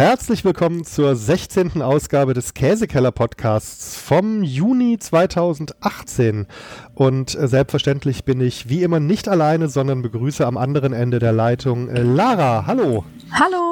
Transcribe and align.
Herzlich 0.00 0.46
willkommen 0.46 0.86
zur 0.86 1.14
16. 1.14 1.82
Ausgabe 1.82 2.32
des 2.32 2.54
Käsekeller 2.54 3.12
Podcasts 3.12 3.96
vom 3.96 4.42
Juni 4.42 4.96
2018. 4.98 6.46
Und 6.94 7.34
äh, 7.34 7.46
selbstverständlich 7.46 8.24
bin 8.24 8.40
ich 8.40 8.70
wie 8.70 8.82
immer 8.82 8.98
nicht 8.98 9.28
alleine, 9.28 9.68
sondern 9.68 10.00
begrüße 10.00 10.46
am 10.46 10.56
anderen 10.56 10.94
Ende 10.94 11.18
der 11.18 11.32
Leitung 11.32 11.90
äh, 11.90 12.00
Lara. 12.00 12.64
Hallo. 12.66 13.04
Hallo. 13.30 13.69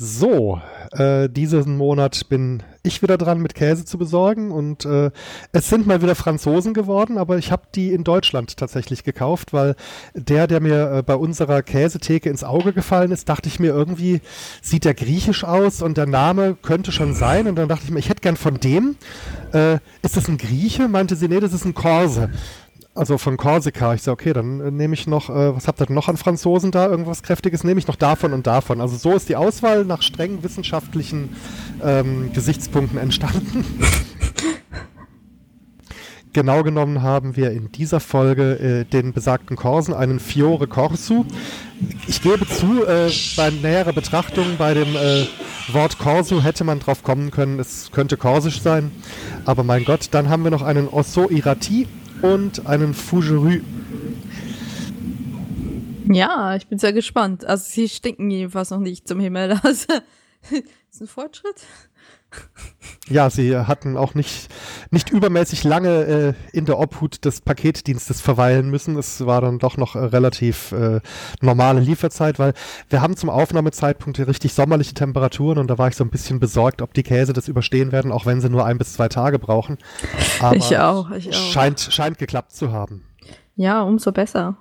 So, 0.00 0.60
äh, 0.92 1.28
diesen 1.28 1.76
Monat 1.76 2.28
bin 2.28 2.62
ich 2.84 3.02
wieder 3.02 3.18
dran, 3.18 3.40
mit 3.40 3.56
Käse 3.56 3.84
zu 3.84 3.98
besorgen 3.98 4.52
und 4.52 4.84
äh, 4.84 5.10
es 5.50 5.68
sind 5.68 5.88
mal 5.88 6.00
wieder 6.02 6.14
Franzosen 6.14 6.72
geworden, 6.72 7.18
aber 7.18 7.36
ich 7.36 7.50
habe 7.50 7.64
die 7.74 7.92
in 7.92 8.04
Deutschland 8.04 8.56
tatsächlich 8.56 9.02
gekauft, 9.02 9.52
weil 9.52 9.74
der, 10.14 10.46
der 10.46 10.60
mir 10.60 10.92
äh, 10.92 11.02
bei 11.02 11.16
unserer 11.16 11.62
Käsetheke 11.62 12.30
ins 12.30 12.44
Auge 12.44 12.72
gefallen 12.72 13.10
ist, 13.10 13.28
dachte 13.28 13.48
ich 13.48 13.58
mir 13.58 13.72
irgendwie, 13.72 14.20
sieht 14.62 14.84
der 14.84 14.94
griechisch 14.94 15.42
aus 15.42 15.82
und 15.82 15.96
der 15.96 16.06
Name 16.06 16.54
könnte 16.54 16.92
schon 16.92 17.12
sein 17.12 17.48
und 17.48 17.56
dann 17.56 17.68
dachte 17.68 17.82
ich 17.84 17.90
mir, 17.90 17.98
ich 17.98 18.08
hätte 18.08 18.20
gern 18.20 18.36
von 18.36 18.60
dem. 18.60 18.94
Äh, 19.52 19.78
ist 20.02 20.16
das 20.16 20.28
ein 20.28 20.38
Grieche? 20.38 20.86
Meinte 20.86 21.16
sie, 21.16 21.26
nee, 21.26 21.40
das 21.40 21.52
ist 21.52 21.64
ein 21.64 21.74
Korse 21.74 22.30
also 22.98 23.16
von 23.16 23.36
Korsika. 23.36 23.94
Ich 23.94 24.02
sage, 24.02 24.14
okay, 24.14 24.32
dann 24.32 24.60
äh, 24.60 24.70
nehme 24.70 24.94
ich 24.94 25.06
noch, 25.06 25.30
äh, 25.30 25.54
was 25.54 25.68
habt 25.68 25.80
ihr 25.80 25.86
denn 25.86 25.94
noch 25.94 26.08
an 26.08 26.16
Franzosen 26.16 26.70
da? 26.72 26.88
Irgendwas 26.88 27.22
Kräftiges? 27.22 27.62
Nehme 27.62 27.78
ich 27.78 27.86
noch 27.86 27.96
davon 27.96 28.32
und 28.32 28.46
davon. 28.46 28.80
Also 28.80 28.96
so 28.96 29.14
ist 29.14 29.28
die 29.28 29.36
Auswahl 29.36 29.84
nach 29.84 30.02
streng 30.02 30.42
wissenschaftlichen 30.42 31.36
ähm, 31.82 32.32
Gesichtspunkten 32.32 32.98
entstanden. 32.98 33.64
genau 36.32 36.62
genommen 36.62 37.02
haben 37.02 37.36
wir 37.36 37.52
in 37.52 37.70
dieser 37.70 38.00
Folge 38.00 38.58
äh, 38.58 38.84
den 38.84 39.12
besagten 39.12 39.56
Korsen, 39.56 39.94
einen 39.94 40.18
Fiore 40.18 40.66
Corsu. 40.66 41.24
Ich 42.08 42.20
gebe 42.20 42.46
zu, 42.48 42.84
äh, 42.84 43.10
bei 43.36 43.50
näherer 43.50 43.92
Betrachtung 43.92 44.44
bei 44.58 44.74
dem 44.74 44.96
äh, 44.96 45.26
Wort 45.72 45.98
Corsu 45.98 46.42
hätte 46.42 46.64
man 46.64 46.80
drauf 46.80 47.04
kommen 47.04 47.30
können, 47.30 47.60
es 47.60 47.90
könnte 47.92 48.16
korsisch 48.16 48.60
sein. 48.60 48.90
Aber 49.44 49.62
mein 49.62 49.84
Gott, 49.84 50.08
dann 50.10 50.28
haben 50.28 50.42
wir 50.42 50.50
noch 50.50 50.62
einen 50.62 50.88
Osso 50.88 51.28
Irati, 51.28 51.86
und 52.22 52.66
einen 52.66 52.94
Fougerü. 52.94 53.62
Ja, 56.10 56.56
ich 56.56 56.66
bin 56.66 56.78
sehr 56.78 56.92
gespannt. 56.92 57.44
Also 57.44 57.64
sie 57.68 57.88
stinken 57.88 58.30
jedenfalls 58.30 58.70
noch 58.70 58.80
nicht 58.80 59.06
zum 59.06 59.20
Himmel. 59.20 59.58
Also, 59.62 59.92
ist 60.90 61.00
ein 61.02 61.08
Fortschritt. 61.08 61.56
Ja, 63.08 63.30
sie 63.30 63.56
hatten 63.56 63.96
auch 63.96 64.14
nicht, 64.14 64.48
nicht 64.90 65.08
übermäßig 65.10 65.64
lange 65.64 65.88
äh, 66.04 66.34
in 66.52 66.66
der 66.66 66.78
Obhut 66.78 67.24
des 67.24 67.40
Paketdienstes 67.40 68.20
verweilen 68.20 68.70
müssen. 68.70 68.98
Es 68.98 69.24
war 69.24 69.40
dann 69.40 69.58
doch 69.58 69.78
noch 69.78 69.94
äh, 69.94 70.00
relativ 70.00 70.72
äh, 70.72 71.00
normale 71.40 71.80
Lieferzeit, 71.80 72.38
weil 72.38 72.52
wir 72.90 73.00
haben 73.00 73.16
zum 73.16 73.30
Aufnahmezeitpunkt 73.30 74.18
richtig 74.18 74.52
sommerliche 74.52 74.92
Temperaturen 74.92 75.58
und 75.58 75.68
da 75.68 75.78
war 75.78 75.88
ich 75.88 75.96
so 75.96 76.04
ein 76.04 76.10
bisschen 76.10 76.38
besorgt, 76.38 76.82
ob 76.82 76.92
die 76.92 77.02
Käse 77.02 77.32
das 77.32 77.48
überstehen 77.48 77.92
werden, 77.92 78.12
auch 78.12 78.26
wenn 78.26 78.42
sie 78.42 78.50
nur 78.50 78.66
ein 78.66 78.76
bis 78.76 78.92
zwei 78.92 79.08
Tage 79.08 79.38
brauchen. 79.38 79.78
Aber 80.40 80.56
ich 80.56 80.76
auch, 80.76 81.10
ich 81.12 81.30
auch. 81.30 81.52
Scheint, 81.52 81.80
scheint 81.80 82.18
geklappt 82.18 82.52
zu 82.52 82.72
haben. 82.72 83.04
Ja, 83.56 83.82
umso 83.82 84.12
besser. 84.12 84.56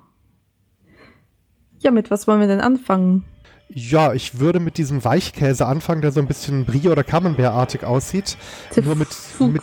Ja, 1.80 1.92
mit 1.92 2.10
was 2.12 2.28
wollen 2.28 2.40
wir 2.40 2.48
denn 2.48 2.62
anfangen? 2.62 3.26
Ja, 3.70 4.14
ich 4.14 4.40
würde 4.40 4.60
mit 4.60 4.78
diesem 4.78 5.04
Weichkäse 5.04 5.66
anfangen, 5.66 6.02
der 6.02 6.12
so 6.12 6.20
ein 6.20 6.28
bisschen 6.28 6.66
Brie- 6.66 6.88
oder 6.88 7.04
Camembert-artig 7.04 7.84
aussieht. 7.84 8.38
Nur 8.82 8.96
mit, 8.96 9.10
mit 9.40 9.62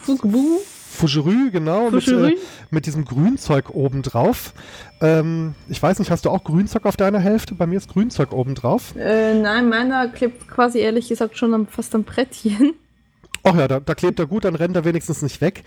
Fougerü, 0.95 1.51
genau, 1.51 1.91
Mit, 1.91 2.07
äh, 2.07 2.37
mit 2.71 2.87
diesem 2.87 3.05
Grünzeug 3.05 3.71
obendrauf. 3.75 4.55
Ähm, 5.01 5.55
ich 5.69 5.83
weiß 5.83 5.99
nicht, 5.99 6.11
hast 6.11 6.25
du 6.25 6.31
auch 6.31 6.45
Grünzeug 6.45 6.87
auf 6.87 6.97
deiner 6.97 7.19
Hälfte? 7.19 7.55
Bei 7.55 7.67
mir 7.67 7.79
ist 7.79 7.89
Grünzeug 7.89 8.33
obendrauf. 8.33 8.95
Äh, 8.97 9.35
nein, 9.35 9.69
meiner 9.69 10.09
klebt 10.09 10.47
quasi 10.49 10.79
ehrlich 10.79 11.09
gesagt 11.09 11.37
schon 11.37 11.53
am, 11.53 11.67
fast 11.67 11.95
am 11.95 12.05
Brettchen. 12.05 12.75
Ach 13.45 13.55
ja, 13.55 13.69
da, 13.69 13.79
da, 13.79 13.95
klebt 13.95 14.19
er 14.19 14.27
gut, 14.27 14.45
dann 14.45 14.55
rennt 14.55 14.75
er 14.75 14.85
wenigstens 14.87 15.21
nicht 15.21 15.43
weg. 15.43 15.65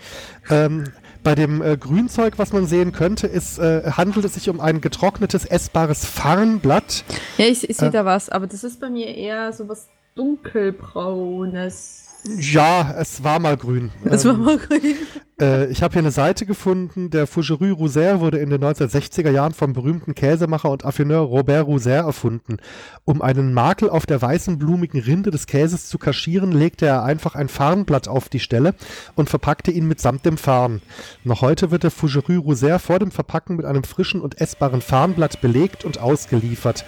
Ähm, 0.50 0.84
bei 1.22 1.36
dem 1.36 1.62
äh, 1.62 1.76
Grünzeug, 1.76 2.34
was 2.36 2.52
man 2.52 2.66
sehen 2.66 2.90
könnte, 2.90 3.28
ist, 3.28 3.58
äh, 3.58 3.92
handelt 3.92 4.24
es 4.24 4.34
sich 4.34 4.50
um 4.50 4.60
ein 4.60 4.80
getrocknetes, 4.80 5.44
essbares 5.44 6.04
Farnblatt. 6.04 7.04
Ja, 7.36 7.46
ich, 7.46 7.70
ich 7.70 7.76
sehe 7.76 7.88
äh, 7.88 7.92
da 7.92 8.04
was, 8.04 8.28
aber 8.28 8.48
das 8.48 8.64
ist 8.64 8.80
bei 8.80 8.90
mir 8.90 9.14
eher 9.14 9.52
so 9.52 9.68
was 9.68 9.88
dunkelbraunes. 10.16 12.07
Ja, 12.36 12.94
es 12.98 13.24
war 13.24 13.38
mal 13.38 13.56
grün. 13.56 13.90
Es 14.04 14.24
ähm, 14.24 14.32
war 14.32 14.38
mal 14.38 14.58
grün. 14.58 14.80
Äh, 15.40 15.66
ich 15.70 15.84
habe 15.84 15.92
hier 15.92 16.02
eine 16.02 16.10
Seite 16.10 16.46
gefunden. 16.46 17.10
Der 17.10 17.28
Fougeru 17.28 17.72
Rousser 17.72 18.18
wurde 18.18 18.38
in 18.38 18.50
den 18.50 18.60
1960er 18.60 19.30
Jahren 19.30 19.54
vom 19.54 19.72
berühmten 19.72 20.16
Käsemacher 20.16 20.68
und 20.68 20.84
Affineur 20.84 21.20
Robert 21.20 21.64
Rousser 21.64 21.98
erfunden. 21.98 22.56
Um 23.04 23.22
einen 23.22 23.54
Makel 23.54 23.88
auf 23.88 24.04
der 24.04 24.20
weißen 24.20 24.58
blumigen 24.58 25.00
Rinde 25.00 25.30
des 25.30 25.46
Käses 25.46 25.88
zu 25.88 25.98
kaschieren, 25.98 26.50
legte 26.50 26.86
er 26.86 27.04
einfach 27.04 27.36
ein 27.36 27.48
Farnblatt 27.48 28.08
auf 28.08 28.28
die 28.28 28.40
Stelle 28.40 28.74
und 29.14 29.30
verpackte 29.30 29.70
ihn 29.70 29.86
mitsamt 29.86 30.26
dem 30.26 30.38
Farn. 30.38 30.82
Noch 31.22 31.40
heute 31.40 31.70
wird 31.70 31.84
der 31.84 31.92
Fougeru 31.92 32.40
Rousser 32.40 32.80
vor 32.80 32.98
dem 32.98 33.12
Verpacken 33.12 33.54
mit 33.54 33.64
einem 33.64 33.84
frischen 33.84 34.20
und 34.20 34.40
essbaren 34.40 34.80
Farnblatt 34.80 35.40
belegt 35.40 35.84
und 35.84 36.00
ausgeliefert. 36.00 36.84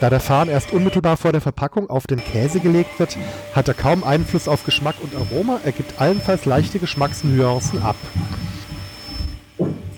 Da 0.00 0.10
der 0.10 0.20
Farn 0.20 0.48
erst 0.48 0.72
unmittelbar 0.72 1.16
vor 1.16 1.32
der 1.32 1.40
Verpackung 1.40 1.88
auf 1.88 2.06
den 2.06 2.22
Käse 2.22 2.60
gelegt 2.60 2.98
wird, 2.98 3.16
hat 3.54 3.68
er 3.68 3.74
kaum 3.74 4.04
Einfluss 4.04 4.48
auf 4.48 4.64
Geschmack 4.64 4.83
und 5.02 5.14
Aroma, 5.14 5.60
er 5.64 5.72
gibt 5.72 6.00
allenfalls 6.00 6.44
leichte 6.44 6.78
Geschmacksnuancen 6.78 7.82
ab. 7.82 7.96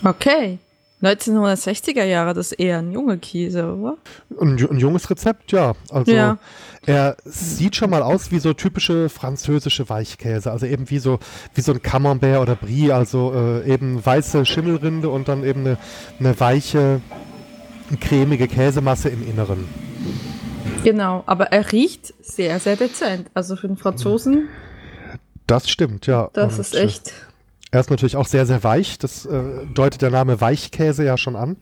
Okay. 0.04 0.58
1960er 1.02 2.04
Jahre, 2.04 2.32
das 2.32 2.52
ist 2.52 2.58
eher 2.58 2.78
ein 2.78 2.90
junger 2.90 3.18
Käse, 3.18 3.74
oder? 3.74 3.96
Ein, 4.40 4.56
ein 4.58 4.78
junges 4.78 5.10
Rezept, 5.10 5.52
ja. 5.52 5.74
Also 5.90 6.10
ja. 6.10 6.38
er 6.86 7.16
sieht 7.24 7.76
schon 7.76 7.90
mal 7.90 8.02
aus 8.02 8.30
wie 8.30 8.38
so 8.38 8.54
typische 8.54 9.10
französische 9.10 9.88
Weichkäse, 9.90 10.50
also 10.50 10.64
eben 10.64 10.88
wie 10.88 10.98
so 10.98 11.18
wie 11.54 11.60
so 11.60 11.72
ein 11.72 11.82
Camembert 11.82 12.40
oder 12.40 12.54
Brie, 12.54 12.92
also 12.92 13.32
äh, 13.34 13.70
eben 13.70 14.04
weiße 14.04 14.46
Schimmelrinde 14.46 15.10
und 15.10 15.28
dann 15.28 15.44
eben 15.44 15.60
eine, 15.60 15.78
eine 16.18 16.40
weiche, 16.40 17.02
cremige 18.00 18.48
Käsemasse 18.48 19.10
im 19.10 19.28
Inneren. 19.28 19.68
Genau, 20.82 21.24
aber 21.26 21.52
er 21.52 21.72
riecht 21.72 22.14
sehr, 22.22 22.58
sehr 22.58 22.76
dezent. 22.76 23.28
Also 23.34 23.56
für 23.56 23.66
den 23.66 23.76
Franzosen. 23.76 24.48
Das 25.46 25.68
stimmt, 25.68 26.06
ja. 26.06 26.30
Das 26.32 26.54
Und, 26.54 26.60
ist 26.60 26.74
echt. 26.74 27.12
Er 27.72 27.80
ist 27.80 27.90
natürlich 27.90 28.16
auch 28.16 28.26
sehr, 28.26 28.46
sehr 28.46 28.62
weich. 28.62 28.98
Das 28.98 29.26
äh, 29.26 29.66
deutet 29.74 30.00
der 30.00 30.10
Name 30.10 30.40
Weichkäse 30.40 31.04
ja 31.04 31.18
schon 31.18 31.34
an. 31.36 31.56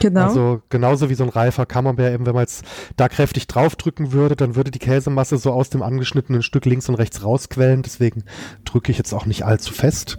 Genau. 0.00 0.22
Also 0.22 0.62
genauso 0.70 1.10
wie 1.10 1.14
so 1.14 1.24
ein 1.24 1.30
reifer 1.30 1.66
Camembert, 1.66 2.14
eben 2.14 2.26
wenn 2.26 2.34
man 2.34 2.42
jetzt 2.42 2.64
da 2.96 3.08
kräftig 3.08 3.48
draufdrücken 3.48 4.12
würde, 4.12 4.36
dann 4.36 4.54
würde 4.54 4.70
die 4.70 4.78
Käsemasse 4.78 5.36
so 5.36 5.52
aus 5.52 5.68
dem 5.68 5.82
angeschnittenen 5.82 6.42
Stück 6.42 6.64
links 6.64 6.88
und 6.88 6.94
rechts 6.94 7.24
rausquellen. 7.24 7.82
Deswegen 7.82 8.24
drücke 8.64 8.92
ich 8.92 8.98
jetzt 8.98 9.12
auch 9.12 9.26
nicht 9.26 9.44
allzu 9.44 9.74
fest. 9.74 10.18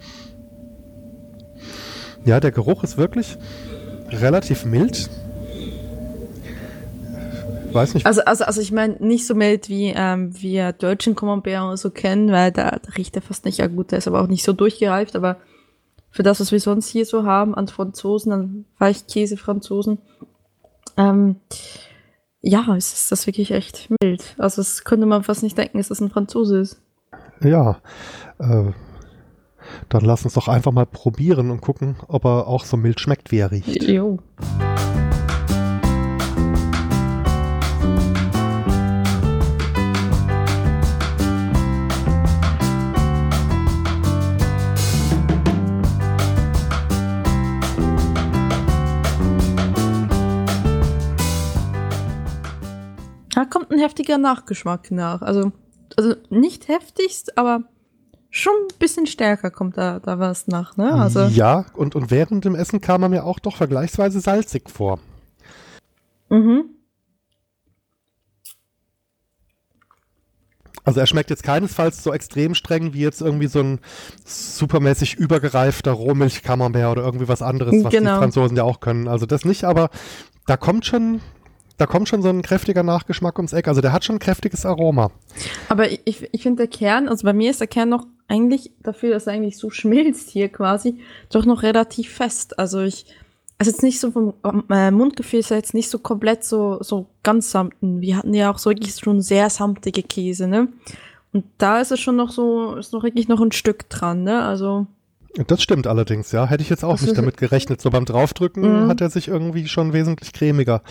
Ja, 2.25 2.39
der 2.39 2.51
Geruch 2.51 2.83
ist 2.83 2.97
wirklich 2.97 3.37
relativ 4.09 4.65
mild. 4.65 5.09
Weiß 7.71 7.93
nicht. 7.93 8.05
Also, 8.05 8.21
also, 8.25 8.43
also 8.45 8.61
ich 8.61 8.71
meine, 8.71 8.95
nicht 8.99 9.25
so 9.27 9.35
mild 9.35 9.69
wie 9.69 9.93
ähm, 9.95 10.31
wir 10.41 10.73
deutschen 10.73 11.15
Camembert 11.15 11.77
so 11.77 11.89
kennen, 11.89 12.31
weil 12.31 12.51
da, 12.51 12.71
da 12.71 12.91
riecht 12.97 13.15
er 13.15 13.21
fast 13.21 13.45
nicht 13.45 13.59
ja 13.59 13.67
gut, 13.67 13.91
der 13.91 13.99
ist 13.99 14.07
aber 14.07 14.21
auch 14.21 14.27
nicht 14.27 14.43
so 14.43 14.53
durchgereift, 14.53 15.15
aber 15.15 15.37
für 16.11 16.23
das, 16.23 16.39
was 16.39 16.51
wir 16.51 16.59
sonst 16.59 16.87
hier 16.87 17.05
so 17.05 17.23
haben 17.23 17.55
an 17.55 17.67
Franzosen, 17.67 18.31
an 18.31 18.65
Weichkäse-Franzosen, 18.79 19.99
ähm, 20.97 21.37
ja, 22.41 22.73
ist 22.75 23.11
das 23.11 23.27
wirklich 23.27 23.51
echt 23.51 23.89
mild. 24.01 24.35
Also 24.37 24.61
das 24.61 24.83
könnte 24.83 25.05
man 25.05 25.23
fast 25.23 25.43
nicht 25.43 25.57
denken, 25.57 25.77
dass 25.77 25.89
das 25.89 26.01
ein 26.01 26.09
Franzose 26.09 26.59
ist. 26.59 26.81
Ja, 27.41 27.79
äh, 28.39 28.71
dann 29.89 30.05
lass 30.05 30.23
uns 30.23 30.33
doch 30.33 30.47
einfach 30.47 30.71
mal 30.71 30.85
probieren 30.85 31.51
und 31.51 31.61
gucken, 31.61 31.97
ob 32.07 32.25
er 32.25 32.47
auch 32.47 32.65
so 32.65 32.77
mild 32.77 32.99
schmeckt, 32.99 33.31
wie 33.31 33.39
er 33.39 33.51
riecht. 33.51 33.83
Jo. 33.83 34.19
Heftiger 54.09 54.17
Nachgeschmack 54.17 54.91
nach. 54.91 55.21
Also, 55.21 55.51
also 55.95 56.15
nicht 56.29 56.67
heftigst, 56.67 57.37
aber 57.37 57.63
schon 58.29 58.53
ein 58.53 58.77
bisschen 58.79 59.07
stärker 59.07 59.51
kommt 59.51 59.77
da, 59.77 59.99
da 59.99 60.19
was 60.19 60.47
nach, 60.47 60.77
ne? 60.77 60.93
Also 60.93 61.25
ja, 61.25 61.65
und, 61.73 61.95
und 61.95 62.11
während 62.11 62.45
dem 62.45 62.55
Essen 62.55 62.81
kam 62.81 63.03
er 63.03 63.09
mir 63.09 63.25
auch 63.25 63.39
doch 63.39 63.55
vergleichsweise 63.55 64.19
salzig 64.19 64.69
vor. 64.69 64.99
Mhm. 66.29 66.65
Also 70.85 70.99
er 71.01 71.07
schmeckt 71.07 71.29
jetzt 71.29 71.43
keinesfalls 71.43 72.03
so 72.03 72.13
extrem 72.13 72.55
streng 72.55 72.93
wie 72.93 73.01
jetzt 73.01 73.21
irgendwie 73.21 73.47
so 73.47 73.59
ein 73.59 73.79
supermäßig 74.25 75.15
übergereifter 75.15 75.91
Rohmilch-Camembert 75.91 76.91
oder 76.91 77.03
irgendwie 77.03 77.27
was 77.27 77.43
anderes, 77.43 77.83
was 77.83 77.91
genau. 77.91 78.13
die 78.13 78.19
Franzosen 78.19 78.57
ja 78.57 78.63
auch 78.63 78.79
können. 78.79 79.07
Also 79.07 79.27
das 79.27 79.45
nicht, 79.45 79.65
aber 79.65 79.89
da 80.47 80.57
kommt 80.57 80.85
schon 80.85 81.21
da 81.79 81.85
kommt 81.85 82.09
schon 82.09 82.21
so 82.21 82.27
ein 82.29 82.41
kräftiger 82.41 82.83
Nachgeschmack 82.83 83.39
ums 83.39 83.53
Eck. 83.53 83.69
Also 83.69 83.79
der 83.79 83.93
hat 83.93 84.03
schon 84.03 84.17
ein 84.17 84.19
kräftiges 84.19 84.65
Aroma. 84.65 85.11
Aber 85.69 85.89
ich, 85.89 86.27
ich 86.31 86.43
finde 86.43 86.67
der 86.67 86.67
Kern, 86.67 87.07
also 87.07 87.25
bei 87.25 87.31
mir 87.31 87.49
ist 87.49 87.61
der 87.61 87.67
Kern 87.67 87.87
noch 87.87 88.05
eigentlich, 88.27 88.71
dafür, 88.83 89.11
dass 89.11 89.27
er 89.27 89.33
eigentlich 89.33 89.57
so 89.57 89.69
schmilzt 89.69 90.29
hier 90.29 90.49
quasi, 90.49 90.99
doch 91.31 91.45
noch 91.45 91.63
relativ 91.63 92.13
fest. 92.13 92.59
Also 92.59 92.81
ich, 92.81 93.05
also 93.57 93.71
jetzt 93.71 93.81
nicht 93.81 94.01
so 94.01 94.11
vom 94.11 94.33
äh, 94.69 94.91
Mundgefühl 94.91 95.39
ist 95.39 95.51
jetzt 95.51 95.73
nicht 95.73 95.89
so 95.89 95.99
komplett 95.99 96.43
so, 96.43 96.83
so 96.83 97.07
ganz 97.23 97.49
samten. 97.49 98.01
Wir 98.01 98.17
hatten 98.17 98.33
ja 98.33 98.51
auch 98.51 98.59
so 98.59 98.69
wirklich 98.69 98.93
schon 98.95 99.21
sehr 99.21 99.49
samtige 99.49 100.03
Käse, 100.03 100.47
ne? 100.47 100.67
Und 101.31 101.45
da 101.59 101.79
ist 101.79 101.91
es 101.91 101.99
schon 102.01 102.17
noch 102.17 102.31
so, 102.31 102.75
ist 102.75 102.91
noch 102.91 103.03
wirklich 103.03 103.29
noch 103.29 103.39
ein 103.39 103.53
Stück 103.53 103.89
dran, 103.89 104.23
ne? 104.23 104.43
Also. 104.43 104.85
Das 105.47 105.61
stimmt 105.61 105.87
allerdings, 105.87 106.31
ja. 106.31 106.47
Hätte 106.47 106.63
ich 106.63 106.69
jetzt 106.69 106.83
auch 106.83 106.93
also 106.93 107.05
nicht 107.05 107.17
damit 107.17 107.37
gerechnet. 107.37 107.81
So 107.81 107.89
beim 107.89 108.05
Draufdrücken 108.05 108.85
mhm. 108.85 108.87
hat 108.89 109.01
er 109.01 109.09
sich 109.09 109.27
irgendwie 109.27 109.67
schon 109.67 109.93
wesentlich 109.93 110.33
cremiger 110.33 110.81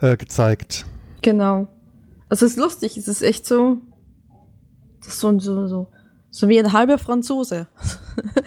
äh, 0.00 0.16
gezeigt. 0.16 0.84
Genau. 1.22 1.68
Also 2.28 2.46
es 2.46 2.52
ist 2.52 2.58
lustig, 2.58 2.96
es 2.96 3.08
ist 3.08 3.22
echt 3.22 3.46
so, 3.46 3.78
das 5.00 5.08
ist 5.14 5.20
so, 5.20 5.38
so, 5.38 5.66
so, 5.66 5.88
so 6.30 6.48
wie 6.48 6.58
ein 6.58 6.72
halber 6.72 6.98
Franzose. 6.98 7.68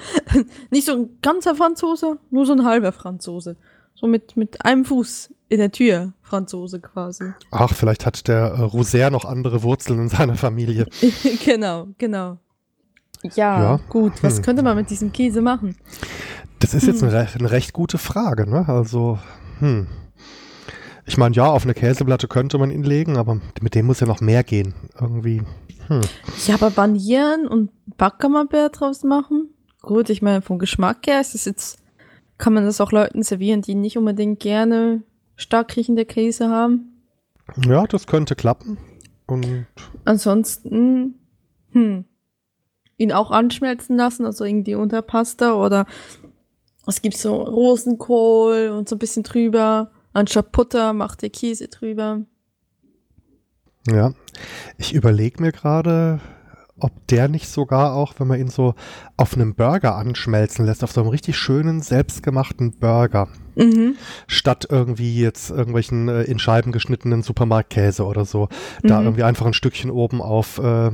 nicht 0.70 0.86
so 0.86 0.94
ein 0.94 1.10
ganzer 1.22 1.56
Franzose, 1.56 2.20
nur 2.30 2.46
so 2.46 2.54
ein 2.54 2.64
halber 2.64 2.92
Franzose. 2.92 3.58
So 3.96 4.08
mit, 4.08 4.38
mit 4.38 4.64
einem 4.64 4.86
Fuß 4.86 5.34
in 5.50 5.58
der 5.58 5.72
Tür, 5.72 6.14
Franzose 6.22 6.80
quasi. 6.80 7.34
Ach, 7.52 7.74
vielleicht 7.74 8.06
hat 8.06 8.28
der 8.28 8.46
äh, 8.46 8.62
Roser 8.62 9.10
noch 9.10 9.26
andere 9.26 9.64
Wurzeln 9.64 10.00
in 10.00 10.10
seiner 10.10 10.36
Familie. 10.36 10.88
genau, 11.46 11.88
genau. 11.98 12.38
Ja, 13.24 13.62
ja, 13.62 13.80
gut. 13.90 14.14
Was 14.24 14.38
hm. 14.38 14.44
könnte 14.44 14.64
man 14.64 14.76
mit 14.76 14.90
diesem 14.90 15.12
Käse 15.12 15.42
machen? 15.42 15.76
Das 16.60 16.74
ist 16.74 16.84
hm. 16.84 16.90
jetzt 16.90 17.04
eine, 17.04 17.28
eine, 17.34 17.52
recht 17.52 17.74
gute 17.74 17.98
Frage, 17.98 18.50
ne? 18.50 18.68
Also, 18.68 19.20
hm. 19.60 19.88
Ich 21.06 21.18
meine, 21.18 21.36
ja, 21.36 21.46
auf 21.46 21.64
eine 21.64 21.74
Käseplatte 21.74 22.28
könnte 22.28 22.58
man 22.58 22.72
ihn 22.72 22.84
legen, 22.84 23.18
aber 23.18 23.40
mit 23.62 23.76
dem 23.76 23.88
muss 23.88 24.00
ja 24.00 24.08
noch 24.08 24.22
mehr 24.22 24.44
gehen. 24.44 24.74
Irgendwie. 25.00 25.42
Hm. 25.88 26.02
Ja, 26.46 26.56
aber 26.56 26.70
Banieren 26.70 27.48
und 27.48 27.72
Backkammerbeer 27.98 28.70
draus 28.70 29.04
machen? 29.04 29.50
Gut, 29.82 30.10
ich 30.10 30.22
meine, 30.22 30.42
vom 30.42 30.60
Geschmack 30.60 31.08
her 31.08 31.20
ist 31.20 31.36
es 31.36 31.46
jetzt, 31.46 31.80
kann 32.38 32.54
man 32.54 32.66
das 32.66 32.80
auch 32.80 32.92
Leuten 32.92 33.24
servieren, 33.24 33.62
die 33.62 33.76
nicht 33.76 33.98
unbedingt 33.98 34.40
gerne 34.40 35.02
stark 35.36 35.76
riechende 35.76 36.06
Käse 36.06 36.50
haben. 36.50 37.04
Ja, 37.66 37.86
das 37.88 38.08
könnte 38.08 38.36
klappen. 38.36 38.78
Und 39.26 39.66
ansonsten, 40.06 41.16
hm, 41.72 42.06
ihn 43.02 43.12
auch 43.12 43.32
anschmelzen 43.32 43.98
lassen, 43.98 44.26
also 44.26 44.46
irgendwie 44.46 44.76
unter 44.76 45.02
Pasta 45.02 45.54
oder 45.54 45.86
es 46.88 47.02
gibt 47.02 47.18
so 47.18 47.36
Rosenkohl 47.36 48.70
und 48.70 48.88
so 48.88 48.96
ein 48.96 49.00
bisschen 49.00 49.24
drüber. 49.24 49.92
Anstatt 50.14 50.52
Butter 50.52 50.94
macht 50.94 51.22
der 51.22 51.30
Käse 51.30 51.68
drüber. 51.68 52.22
Ja, 53.88 54.14
ich 54.78 54.94
überlege 54.94 55.42
mir 55.42 55.52
gerade, 55.52 56.20
ob 56.80 56.92
der 57.08 57.28
nicht 57.28 57.48
sogar 57.48 57.94
auch, 57.94 58.14
wenn 58.18 58.28
man 58.28 58.40
ihn 58.40 58.50
so 58.50 58.76
auf 59.18 59.36
einem 59.36 59.56
Burger 59.56 59.96
anschmelzen 59.96 60.66
lässt, 60.66 60.84
auf 60.84 60.92
so 60.92 61.02
einem 61.02 61.10
richtig 61.10 61.38
schönen, 61.38 61.82
selbstgemachten 61.82 62.80
Burger, 62.80 63.28
mhm. 63.56 63.96
statt 64.28 64.68
irgendwie 64.70 65.20
jetzt 65.20 65.52
irgendwelchen 65.52 66.10
äh, 66.10 66.24
in 66.24 66.40
Scheiben 66.40 66.72
geschnittenen 66.72 67.24
Supermarktkäse 67.24 68.04
oder 68.06 68.26
so, 68.26 68.50
mhm. 68.84 68.88
da 68.88 69.02
irgendwie 69.02 69.24
einfach 69.24 69.46
ein 69.46 69.54
Stückchen 69.54 69.92
oben 69.92 70.22
auf 70.22 70.58
äh, 70.58 70.92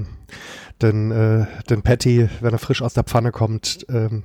den, 0.81 1.11
äh, 1.11 1.45
den 1.69 1.81
Patty, 1.81 2.29
wenn 2.41 2.53
er 2.53 2.59
frisch 2.59 2.81
aus 2.81 2.93
der 2.93 3.03
Pfanne 3.03 3.31
kommt. 3.31 3.85
Ähm, 3.89 4.23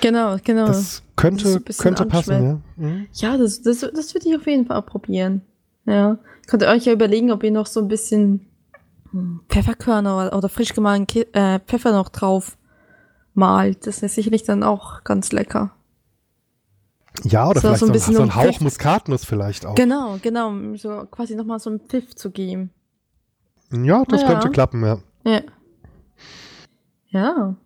genau, 0.00 0.36
genau. 0.42 0.66
Das 0.66 1.02
könnte, 1.16 1.60
das 1.60 1.78
könnte 1.78 2.06
passen, 2.06 2.42
ja. 2.42 2.60
Mhm. 2.76 3.06
Ja, 3.12 3.36
das, 3.36 3.62
das, 3.62 3.80
das 3.80 4.14
würde 4.14 4.28
ich 4.28 4.36
auf 4.36 4.46
jeden 4.46 4.66
Fall 4.66 4.82
probieren. 4.82 5.42
Ja. 5.86 6.18
Könnt 6.46 6.62
ihr 6.62 6.68
euch 6.68 6.84
ja 6.84 6.92
überlegen, 6.92 7.30
ob 7.30 7.42
ihr 7.42 7.50
noch 7.50 7.66
so 7.66 7.80
ein 7.80 7.88
bisschen 7.88 8.46
hm, 9.10 9.40
Pfefferkörner 9.48 10.36
oder 10.36 10.48
frisch 10.48 10.74
gemahlenen 10.74 11.06
äh, 11.32 11.60
Pfeffer 11.60 11.92
noch 11.92 12.08
drauf 12.08 12.56
malt. 13.34 13.86
Das 13.86 14.02
ist 14.02 14.14
sicherlich 14.14 14.42
dann 14.44 14.62
auch 14.62 15.04
ganz 15.04 15.32
lecker. 15.32 15.72
Ja, 17.24 17.48
oder 17.48 17.60
so, 17.60 17.68
vielleicht 17.68 17.80
so 17.80 17.86
ein, 17.86 17.92
bisschen 17.92 18.14
so 18.14 18.22
ein 18.22 18.34
Hauch 18.34 18.44
Pfiff. 18.44 18.60
Muskatnuss 18.60 19.24
vielleicht 19.24 19.66
auch. 19.66 19.74
Genau, 19.74 20.18
genau. 20.22 20.52
So 20.76 21.04
quasi 21.10 21.34
nochmal 21.34 21.58
so 21.58 21.70
einen 21.70 21.80
Pfiff 21.80 22.14
zu 22.14 22.30
geben. 22.30 22.70
Ja, 23.70 24.04
das 24.08 24.22
ja. 24.22 24.28
könnte 24.28 24.50
klappen, 24.50 24.84
ja. 24.84 24.98
Ja. 25.24 25.40
Ja. 27.08 27.56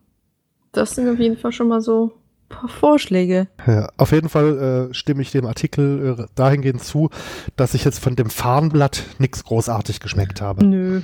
Das 0.72 0.94
sind 0.94 1.08
auf 1.08 1.18
jeden 1.18 1.36
Fall 1.36 1.52
schon 1.52 1.68
mal 1.68 1.80
so 1.80 2.12
ein 2.44 2.48
paar 2.48 2.68
Vorschläge. 2.68 3.48
Ja, 3.66 3.90
auf 3.96 4.12
jeden 4.12 4.28
Fall 4.28 4.88
äh, 4.90 4.94
stimme 4.94 5.22
ich 5.22 5.30
dem 5.30 5.46
Artikel 5.46 6.16
äh, 6.18 6.26
dahingehend 6.34 6.82
zu, 6.82 7.10
dass 7.56 7.74
ich 7.74 7.84
jetzt 7.84 7.98
von 7.98 8.16
dem 8.16 8.30
Farnblatt 8.30 9.02
nichts 9.18 9.44
großartig 9.44 10.00
geschmeckt 10.00 10.40
habe. 10.40 10.64
Nö. 10.64 11.02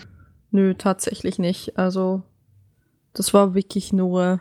Nö, 0.51 0.75
tatsächlich 0.75 1.39
nicht. 1.39 1.77
Also, 1.77 2.23
das 3.13 3.35
war 3.35 3.55
wirklich 3.55 3.93
nur. 3.93 4.41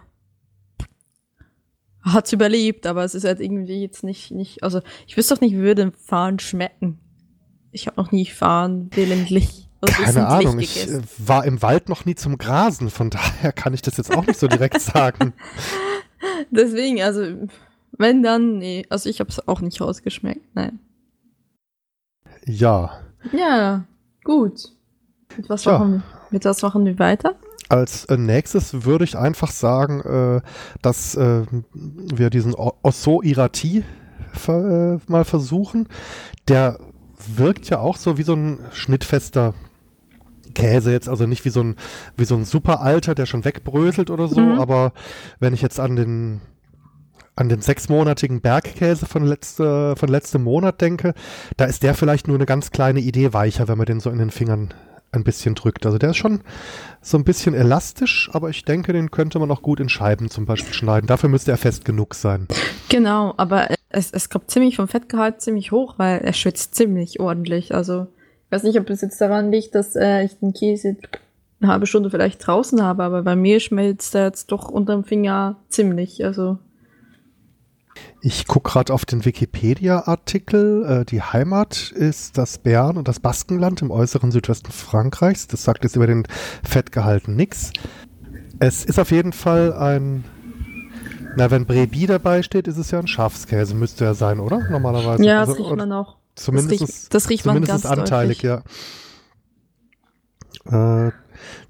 Hat's 2.01 2.31
überlebt, 2.31 2.87
aber 2.87 3.03
es 3.03 3.15
ist 3.15 3.25
halt 3.25 3.41
irgendwie 3.41 3.81
jetzt 3.81 4.03
nicht, 4.05 4.31
nicht, 4.31 4.63
also 4.63 4.79
ich 5.07 5.17
wüsste 5.17 5.33
doch 5.33 5.41
nicht, 5.41 5.51
wie 5.53 5.59
würde 5.59 5.91
Fahren 5.91 6.39
schmecken. 6.39 6.99
Ich 7.71 7.85
habe 7.85 7.99
noch 8.01 8.13
nie 8.13 8.25
Fahren 8.25 8.89
willentlich. 8.93 9.66
Keine 9.85 10.27
Ahnung, 10.27 10.59
ich 10.59 10.87
äh, 10.87 11.01
war 11.19 11.45
im 11.45 11.61
Wald 11.61 11.87
noch 11.87 12.05
nie 12.05 12.15
zum 12.15 12.37
Grasen, 12.37 12.89
von 12.89 13.09
daher 13.11 13.51
kann 13.51 13.73
ich 13.73 13.81
das 13.81 13.97
jetzt 13.97 14.15
auch 14.15 14.25
nicht 14.25 14.39
so 14.39 14.47
direkt 14.47 14.81
sagen. 14.81 15.33
Deswegen, 16.51 17.01
also, 17.01 17.47
wenn 17.91 18.23
dann, 18.23 18.57
nee, 18.57 18.85
also 18.89 19.09
ich 19.09 19.19
habe 19.19 19.29
es 19.29 19.47
auch 19.47 19.61
nicht 19.61 19.79
rausgeschmeckt, 19.79 20.55
nein. 20.55 20.79
Ja. 22.45 22.99
Ja, 23.31 23.83
gut. 24.23 24.71
Mit 25.35 25.49
was, 25.49 25.65
ja. 25.65 25.73
machen, 25.77 26.03
mit 26.31 26.45
was 26.45 26.61
machen 26.61 26.85
wir 26.85 26.97
weiter? 26.97 27.35
Als 27.69 28.05
äh, 28.05 28.17
nächstes 28.17 28.85
würde 28.85 29.03
ich 29.03 29.17
einfach 29.17 29.51
sagen, 29.51 30.01
äh, 30.01 30.41
dass 30.81 31.17
wir 31.17 32.29
diesen 32.29 32.55
Osso 32.55 33.21
Irati 33.21 33.83
mal 34.47 35.25
versuchen. 35.25 35.87
Der 36.47 36.79
wirkt 37.35 37.69
ja 37.69 37.79
auch 37.79 37.97
so 37.97 38.17
wie 38.17 38.23
so 38.23 38.33
ein 38.33 38.59
schnittfester 38.71 39.53
Käse 40.57 40.91
jetzt, 40.91 41.07
also 41.07 41.27
nicht 41.27 41.45
wie 41.45 41.49
so 41.49 41.61
ein, 41.61 41.75
wie 42.15 42.25
so 42.25 42.35
ein 42.35 42.43
super 42.43 42.81
alter, 42.81 43.13
der 43.13 43.27
schon 43.27 43.45
wegbröselt 43.45 44.09
oder 44.09 44.27
so, 44.27 44.41
mhm. 44.41 44.59
aber 44.59 44.91
wenn 45.39 45.53
ich 45.53 45.61
jetzt 45.61 45.79
an 45.79 45.95
den 45.95 46.41
an 47.35 47.49
den 47.49 47.61
sechsmonatigen 47.61 48.41
Bergkäse 48.41 49.05
von, 49.05 49.23
letzte, 49.23 49.95
von 49.95 50.09
letztem 50.09 50.43
Monat 50.43 50.81
denke, 50.81 51.13
da 51.55 51.65
ist 51.65 51.83
der 51.83 51.93
vielleicht 51.93 52.27
nur 52.27 52.35
eine 52.35 52.47
ganz 52.47 52.71
kleine 52.71 52.99
Idee 52.99 53.31
weicher, 53.31 53.67
wenn 53.67 53.77
man 53.77 53.85
den 53.85 53.99
so 53.99 54.09
in 54.09 54.17
den 54.17 54.31
Fingern 54.31 54.73
ein 55.11 55.23
bisschen 55.23 55.53
drückt. 55.53 55.85
Also 55.85 55.99
der 55.99 56.09
ist 56.09 56.17
schon 56.17 56.41
so 56.99 57.15
ein 57.15 57.23
bisschen 57.23 57.53
elastisch, 57.53 58.31
aber 58.33 58.49
ich 58.49 58.65
denke, 58.65 58.91
den 58.91 59.11
könnte 59.11 59.37
man 59.37 59.51
auch 59.51 59.61
gut 59.61 59.79
in 59.79 59.87
Scheiben 59.87 60.31
zum 60.31 60.47
Beispiel 60.47 60.73
schneiden. 60.73 61.05
Dafür 61.05 61.29
müsste 61.29 61.51
er 61.51 61.57
fest 61.57 61.85
genug 61.85 62.15
sein. 62.15 62.47
Genau, 62.89 63.35
aber 63.37 63.67
es, 63.89 64.09
es 64.09 64.31
kommt 64.31 64.49
ziemlich 64.49 64.75
vom 64.75 64.87
Fettgehalt 64.87 65.39
ziemlich 65.39 65.71
hoch, 65.71 65.93
weil 65.97 66.17
er 66.21 66.33
schwitzt 66.33 66.73
ziemlich 66.73 67.19
ordentlich. 67.19 67.75
Also 67.75 68.07
ich 68.47 68.51
weiß 68.51 68.63
nicht, 68.63 68.79
ob 68.79 68.89
es 68.89 69.01
jetzt 69.01 69.19
daran 69.19 69.51
liegt, 69.51 69.75
dass 69.75 69.95
äh, 69.97 70.23
ich 70.23 70.39
den 70.39 70.53
Käse 70.53 70.95
eine 71.59 71.71
halbe 71.71 71.85
Stunde 71.85 72.09
vielleicht 72.09 72.47
draußen 72.47 72.81
habe, 72.81 73.03
aber 73.03 73.23
bei 73.23 73.35
mir 73.35 73.59
schmelzt 73.59 74.15
er 74.15 74.25
jetzt 74.25 74.53
doch 74.53 74.69
unterm 74.69 75.03
Finger 75.03 75.57
ziemlich. 75.67 76.23
Also 76.23 76.57
ich 78.21 78.47
gucke 78.47 78.71
gerade 78.71 78.93
auf 78.93 79.05
den 79.05 79.25
Wikipedia-Artikel. 79.25 80.85
Äh, 80.85 81.05
die 81.05 81.21
Heimat 81.21 81.91
ist 81.91 82.37
das 82.37 82.57
Bern 82.57 82.97
und 82.97 83.07
das 83.07 83.19
Baskenland 83.19 83.81
im 83.81 83.91
äußeren 83.91 84.31
Südwesten 84.31 84.71
Frankreichs. 84.71 85.47
Das 85.47 85.63
sagt 85.63 85.83
jetzt 85.83 85.95
über 85.95 86.07
den 86.07 86.23
Fettgehalten 86.63 87.35
nichts. 87.35 87.73
Es 88.59 88.85
ist 88.85 88.99
auf 88.99 89.11
jeden 89.11 89.33
Fall 89.33 89.73
ein. 89.73 90.23
Na, 91.35 91.51
wenn 91.51 91.65
Brebis 91.65 92.07
dabei 92.07 92.41
steht, 92.43 92.67
ist 92.67 92.77
es 92.77 92.91
ja 92.91 92.99
ein 92.99 93.07
Schafskäse, 93.07 93.75
müsste 93.75 94.05
er 94.05 94.15
sein, 94.15 94.39
oder? 94.39 94.67
Normalerweise. 94.69 95.23
Ja, 95.23 95.41
das 95.41 95.49
also, 95.49 95.63
riecht 95.63 95.75
man 95.75 95.91
auch. 95.91 96.17
Zumindest, 96.37 96.81
das 96.81 96.89
riecht, 96.89 97.13
das 97.13 97.29
riecht 97.29 97.43
zumindest 97.43 97.73
man 97.73 97.81
ganz 97.81 97.99
anteilig, 97.99 98.41
deutlich. 98.41 98.63
ja. 100.71 101.07
Äh, 101.07 101.11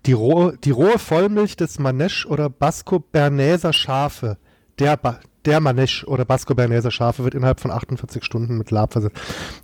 die, 0.06 0.14
rohe, 0.14 0.58
die 0.58 0.72
rohe 0.72 1.00
Vollmilch 1.00 1.56
des 1.56 1.80
Manesch 1.80 2.26
oder 2.26 2.50
Basco 2.50 3.00
Bernäser 3.00 3.74
Schafe. 3.74 4.38
Der, 4.80 4.98
ba 4.98 5.20
der 5.46 5.62
Manesch 5.62 6.04
oder 6.04 6.26
Basco 6.26 6.54
Bernese 6.54 6.92
Schafe 6.92 7.24
wird 7.24 7.34
innerhalb 7.34 7.62
von 7.62 7.72
48 7.72 8.24
Stunden 8.24 8.58
mit 8.58 8.70
Lab 8.70 8.92
versetzt. 8.92 9.16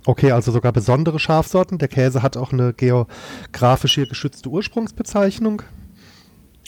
Okay, 0.06 0.32
also 0.32 0.50
sogar 0.50 0.72
besondere 0.72 1.18
Schafsorten. 1.18 1.76
Der 1.78 1.88
Käse 1.88 2.22
hat 2.22 2.36
auch 2.38 2.52
eine 2.52 2.72
geografisch 2.72 3.94
hier 3.94 4.06
geschützte 4.06 4.48
Ursprungsbezeichnung. 4.48 5.62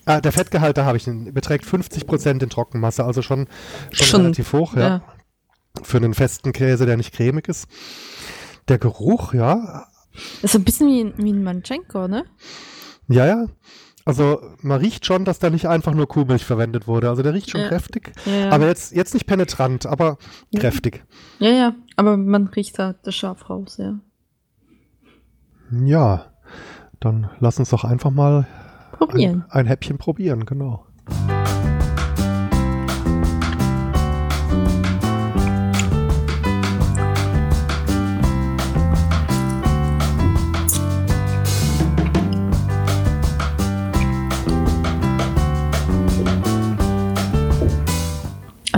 Ah, 0.05 0.21
der 0.21 0.33
Fettgehalt, 0.33 0.77
da 0.77 0.85
habe 0.85 0.99
ich 0.99 1.05
den, 1.05 1.33
beträgt 1.33 1.65
50 1.65 2.07
Prozent 2.07 2.43
in 2.43 2.51
Trockenmasse, 2.51 3.05
also 3.05 3.23
schon, 3.23 3.49
schon, 3.91 4.07
schon 4.07 4.21
relativ 4.21 4.53
hoch, 4.53 4.77
ja. 4.77 4.81
ja. 4.81 5.03
Für 5.83 5.97
einen 5.97 6.15
festen 6.15 6.53
Käse, 6.53 6.87
der 6.87 6.97
nicht 6.97 7.13
cremig 7.13 7.49
ist. 7.49 7.67
Der 8.69 8.79
Geruch, 8.79 9.35
ja. 9.35 9.87
Das 10.43 10.55
ist 10.55 10.57
ein 10.57 10.65
bisschen 10.65 10.89
wie, 10.89 11.25
wie 11.25 11.33
ein 11.33 11.43
Manchenko, 11.43 12.09
ne? 12.09 12.25
Ja, 13.09 13.27
ja. 13.27 13.47
Also 14.05 14.41
man 14.63 14.81
riecht 14.81 15.05
schon, 15.05 15.25
dass 15.25 15.41
da 15.41 15.51
nicht 15.51 15.67
einfach 15.67 15.93
nur 15.93 16.07
Kuhmilch 16.07 16.45
verwendet 16.45 16.87
wurde. 16.87 17.09
Also 17.09 17.23
der 17.23 17.35
riecht 17.35 17.51
schon 17.51 17.61
ja. 17.61 17.69
kräftig. 17.69 18.13
Ja, 18.25 18.51
Aber 18.51 18.67
jetzt, 18.67 18.95
jetzt 18.95 19.15
nicht 19.15 19.27
penetrant, 19.27 19.85
aber 19.85 20.19
kräftig. 20.55 21.05
Ja, 21.39 21.51
ja. 21.51 21.75
Aber 21.97 22.17
man 22.17 22.47
riecht 22.47 22.79
da 22.79 22.95
das 23.03 23.15
Schaf 23.17 23.51
raus, 23.51 23.79
ja. 23.79 23.99
Ja, 25.85 26.27
dann 27.01 27.31
lass 27.41 27.59
uns 27.59 27.71
doch 27.71 27.85
einfach 27.85 28.11
mal 28.11 28.47
Probieren. 28.99 29.45
Ein, 29.49 29.61
ein 29.61 29.67
Häppchen 29.67 29.99
probieren, 29.99 30.47
genau. 30.47 30.87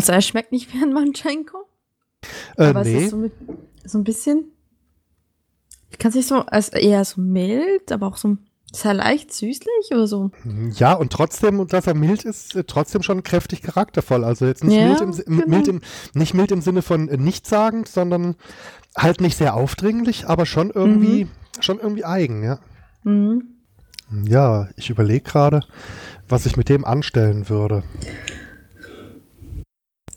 Also 0.09 0.17
er 0.17 0.23
schmeckt 0.23 0.53
nicht 0.53 0.73
wie 0.73 0.83
ein 0.83 0.95
Manchenko. 0.95 1.67
Äh, 2.57 2.69
aber 2.69 2.83
nee. 2.83 2.97
es 2.97 3.03
ist 3.05 3.11
so, 3.11 3.17
mit, 3.19 3.33
so 3.85 3.99
ein 3.99 4.05
bisschen. 4.05 4.45
Ich 5.91 5.99
kann 5.99 6.09
es 6.11 6.15
nicht 6.15 6.29
so, 6.29 6.41
also 6.47 6.73
eher 6.73 7.05
so 7.05 7.21
mild, 7.21 7.93
aber 7.93 8.07
auch 8.07 8.17
so 8.17 8.38
sehr 8.73 8.95
leicht 8.95 9.35
süßlich 9.35 9.91
oder 9.91 10.07
so. 10.07 10.31
Ja, 10.75 10.95
und 10.95 11.12
trotzdem, 11.12 11.67
dass 11.69 11.87
er 11.87 11.95
mild 11.95 12.25
ist, 12.25 12.57
äh, 12.57 12.65
trotzdem 12.65 13.03
schon 13.03 13.23
kräftig 13.23 13.61
charaktervoll. 13.61 14.25
Also 14.25 14.47
jetzt 14.47 14.65
nicht, 14.65 14.79
Ja, 14.79 14.88
mild, 14.88 15.00
im, 15.00 15.12
genau. 15.12 15.47
mild, 15.47 15.69
im, 15.69 15.81
nicht 16.15 16.33
mild 16.33 16.53
im 16.53 16.62
Sinne 16.62 16.81
von 16.81 17.09
äh, 17.09 17.19
nichtssagend, 17.19 17.87
sondern 17.88 18.37
halt 18.97 19.21
nicht 19.21 19.37
sehr 19.37 19.55
aufdringlich, 19.55 20.27
aber 20.27 20.47
schon 20.47 20.71
irgendwie, 20.71 21.29
schon 21.61 21.79
irgendwie 21.79 22.05
eigen, 22.07 22.43
ja. 22.43 22.61
Mhm. 23.05 23.59
Ja, 24.25 24.69
ich 24.77 24.88
überlege 24.88 25.23
gerade, 25.23 25.61
was 26.29 26.47
ich 26.47 26.57
mit 26.57 26.71
dem 26.71 26.87
anstellen 26.87 27.50
würde. 27.50 27.83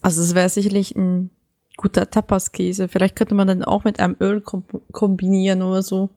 Also 0.02 0.22
es 0.22 0.36
wäre 0.36 0.50
sicherlich 0.50 0.96
ein 0.96 1.30
guter 1.78 2.10
Tapas-Käse. 2.10 2.88
Vielleicht 2.88 3.16
könnte 3.16 3.36
man 3.36 3.48
dann 3.48 3.64
auch 3.64 3.84
mit 3.84 4.00
einem 4.00 4.16
Öl 4.20 4.42
kom 4.42 4.64
kombinieren 4.92 5.62
oder 5.62 5.84
so. 5.84 6.10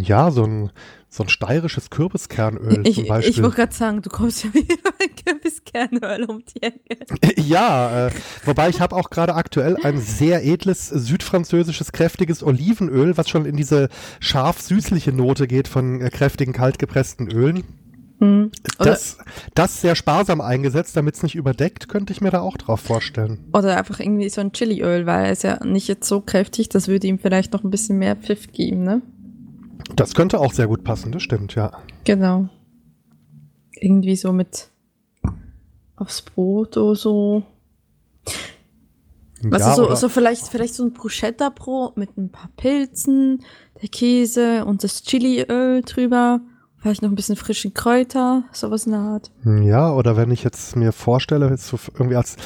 Ja, 0.00 0.30
so 0.30 0.44
ein, 0.44 0.70
so 1.08 1.24
ein 1.24 1.28
steirisches 1.28 1.90
Kürbiskernöl 1.90 2.86
ich 2.86 2.94
zum 2.94 3.04
ich 3.04 3.08
Beispiel. 3.08 3.42
wollte 3.42 3.56
gerade 3.56 3.74
sagen, 3.74 4.02
du 4.02 4.08
kommst 4.08 4.44
ja 4.44 4.54
wieder 4.54 4.74
ein 5.00 5.14
Kürbiskernöl 5.24 6.24
um 6.24 6.42
die 6.44 6.62
Ecke. 6.62 6.98
Ja, 7.36 8.06
äh, 8.06 8.10
wobei 8.44 8.68
ich 8.70 8.80
habe 8.80 8.96
auch 8.96 9.10
gerade 9.10 9.34
aktuell 9.34 9.76
ein 9.82 10.00
sehr 10.00 10.44
edles 10.44 10.88
südfranzösisches 10.88 11.92
kräftiges 11.92 12.42
Olivenöl, 12.42 13.16
was 13.16 13.28
schon 13.28 13.44
in 13.44 13.56
diese 13.56 13.88
scharf-süßliche 14.20 15.12
Note 15.12 15.46
geht 15.46 15.68
von 15.68 16.00
äh, 16.00 16.08
kräftigen 16.10 16.52
kaltgepressten 16.52 17.30
Ölen. 17.30 17.64
Mhm. 18.24 18.50
Das, 18.78 19.18
das 19.54 19.80
sehr 19.80 19.94
sparsam 19.94 20.40
eingesetzt, 20.40 20.96
damit 20.96 21.14
es 21.16 21.22
nicht 21.22 21.34
überdeckt, 21.34 21.88
könnte 21.88 22.12
ich 22.12 22.20
mir 22.20 22.30
da 22.30 22.40
auch 22.40 22.56
drauf 22.56 22.80
vorstellen. 22.80 23.44
oder 23.52 23.76
einfach 23.76 24.00
irgendwie 24.00 24.28
so 24.28 24.40
ein 24.40 24.52
Chiliöl, 24.52 25.06
weil 25.06 25.26
er 25.26 25.32
ist 25.32 25.42
ja 25.44 25.64
nicht 25.64 25.88
jetzt 25.88 26.08
so 26.08 26.20
kräftig, 26.20 26.68
das 26.68 26.88
würde 26.88 27.06
ihm 27.06 27.18
vielleicht 27.18 27.52
noch 27.52 27.64
ein 27.64 27.70
bisschen 27.70 27.98
mehr 27.98 28.16
Pfiff 28.16 28.52
geben, 28.52 28.82
ne? 28.82 29.02
Das 29.96 30.14
könnte 30.14 30.40
auch 30.40 30.52
sehr 30.52 30.66
gut 30.66 30.82
passen, 30.84 31.12
das 31.12 31.22
stimmt, 31.22 31.54
ja. 31.54 31.72
Genau. 32.04 32.48
Irgendwie 33.72 34.16
so 34.16 34.32
mit 34.32 34.68
aufs 35.96 36.22
Brot 36.22 36.76
oder 36.76 36.94
so. 36.96 37.42
Was 39.42 39.60
ja, 39.60 39.70
ist 39.70 39.76
so, 39.76 39.86
oder- 39.86 39.96
so 39.96 40.08
vielleicht, 40.08 40.48
vielleicht 40.48 40.74
so 40.74 40.84
ein 40.84 40.92
Bruschetta-Brot 40.92 41.96
mit 41.96 42.16
ein 42.16 42.30
paar 42.30 42.50
Pilzen, 42.56 43.44
der 43.82 43.88
Käse 43.90 44.64
und 44.64 44.82
das 44.82 45.02
Chiliöl 45.02 45.82
drüber. 45.82 46.40
Vielleicht 46.84 47.00
noch 47.00 47.08
ein 47.08 47.14
bisschen 47.14 47.36
frische 47.36 47.70
Kräuter, 47.70 48.42
sowas 48.52 48.84
in 48.84 48.92
der 48.92 49.00
Art. 49.00 49.30
Ja, 49.62 49.90
oder 49.94 50.18
wenn 50.18 50.30
ich 50.30 50.44
jetzt 50.44 50.76
mir 50.76 50.92
vorstelle, 50.92 51.48
jetzt 51.48 51.66
so 51.66 51.78
irgendwie 51.94 52.16
als, 52.16 52.36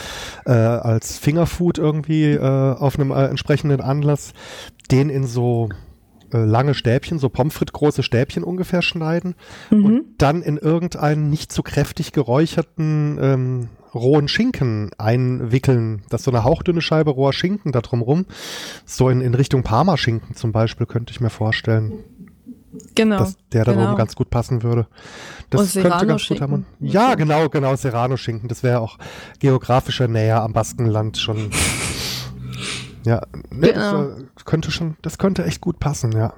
äh, 0.46 0.52
als 0.52 1.18
Fingerfood 1.18 1.78
irgendwie 1.78 2.34
äh, 2.34 2.38
auf 2.76 2.96
einem 3.00 3.10
äh, 3.10 3.24
entsprechenden 3.26 3.80
Anlass, 3.80 4.34
den 4.92 5.10
in 5.10 5.26
so 5.26 5.70
äh, 6.32 6.44
lange 6.44 6.74
Stäbchen, 6.74 7.18
so 7.18 7.30
Pommes 7.30 7.52
frites 7.54 7.72
große 7.72 8.04
Stäbchen 8.04 8.44
ungefähr 8.44 8.80
schneiden 8.80 9.34
Mhm. 9.72 9.84
und 9.84 10.04
dann 10.18 10.42
in 10.42 10.56
irgendeinen 10.56 11.30
nicht 11.30 11.50
zu 11.50 11.64
kräftig 11.64 12.12
geräucherten 12.12 13.18
ähm, 13.20 13.68
rohen 13.92 14.28
Schinken 14.28 14.90
einwickeln. 14.98 16.02
Das 16.10 16.20
ist 16.20 16.26
so 16.26 16.30
eine 16.30 16.44
hauchdünne 16.44 16.80
Scheibe 16.80 17.10
roher 17.10 17.32
Schinken 17.32 17.72
da 17.72 17.80
drumrum. 17.80 18.26
So 18.84 19.08
in, 19.08 19.20
in 19.20 19.34
Richtung 19.34 19.64
Parmaschinken 19.64 20.36
zum 20.36 20.52
Beispiel 20.52 20.86
könnte 20.86 21.10
ich 21.10 21.20
mir 21.20 21.30
vorstellen, 21.30 22.04
Genau. 22.94 23.18
dass 23.18 23.36
der 23.52 23.64
da 23.64 23.72
genau. 23.72 23.88
oben 23.88 23.96
ganz 23.96 24.14
gut 24.14 24.30
passen 24.30 24.62
würde. 24.62 24.86
Das 25.50 25.72
könnte 25.72 26.06
ganz 26.06 26.26
gut 26.28 26.40
haben. 26.40 26.66
Ja, 26.80 27.14
genau, 27.14 27.48
genau, 27.48 27.74
Serrano-Schinken. 27.74 28.48
Das 28.48 28.62
wäre 28.62 28.80
auch 28.80 28.98
geografischer 29.38 30.08
näher 30.08 30.42
am 30.42 30.52
Baskenland 30.52 31.16
schon. 31.16 31.50
ja, 33.04 33.22
ne, 33.50 33.68
Genau. 33.68 34.02
das 34.02 34.20
äh, 34.20 34.24
könnte 34.44 34.70
schon, 34.70 34.96
das 35.02 35.18
könnte 35.18 35.44
echt 35.44 35.60
gut 35.60 35.78
passen, 35.80 36.12
ja. 36.12 36.34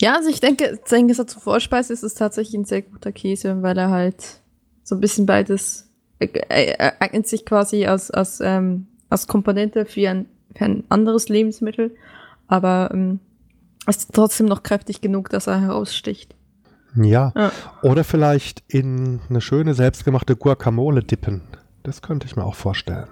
Ja, 0.00 0.16
also 0.16 0.28
ich 0.28 0.40
denke, 0.40 0.80
denke, 0.90 1.14
so 1.14 1.24
zur 1.24 1.42
Vorspeise 1.42 1.92
ist 1.92 2.02
es 2.02 2.14
tatsächlich 2.14 2.54
ein 2.54 2.64
sehr 2.64 2.82
guter 2.82 3.12
Käse, 3.12 3.62
weil 3.62 3.76
er 3.78 3.90
halt 3.90 4.40
so 4.84 4.94
ein 4.94 5.00
bisschen 5.00 5.26
beides 5.26 5.88
äh, 6.18 6.26
äh, 6.48 6.92
eignet 7.00 7.26
sich 7.26 7.44
quasi 7.44 7.86
als, 7.86 8.10
als, 8.10 8.40
ähm, 8.40 8.86
als 9.08 9.26
Komponente 9.26 9.86
für 9.86 10.08
ein, 10.08 10.26
für 10.54 10.64
ein 10.64 10.84
anderes 10.88 11.28
Lebensmittel, 11.28 11.94
aber 12.48 12.90
ähm, 12.92 13.20
ist 13.86 14.12
trotzdem 14.12 14.46
noch 14.46 14.62
kräftig 14.62 15.00
genug, 15.00 15.28
dass 15.30 15.46
er 15.46 15.60
heraussticht. 15.60 16.34
Ja. 16.94 17.32
Ja. 17.34 17.52
Oder 17.82 18.04
vielleicht 18.04 18.62
in 18.68 19.20
eine 19.28 19.40
schöne 19.40 19.74
selbstgemachte 19.74 20.36
Guacamole 20.36 21.02
dippen. 21.02 21.42
Das 21.82 22.02
könnte 22.02 22.26
ich 22.26 22.36
mir 22.36 22.44
auch 22.44 22.54
vorstellen. 22.54 23.08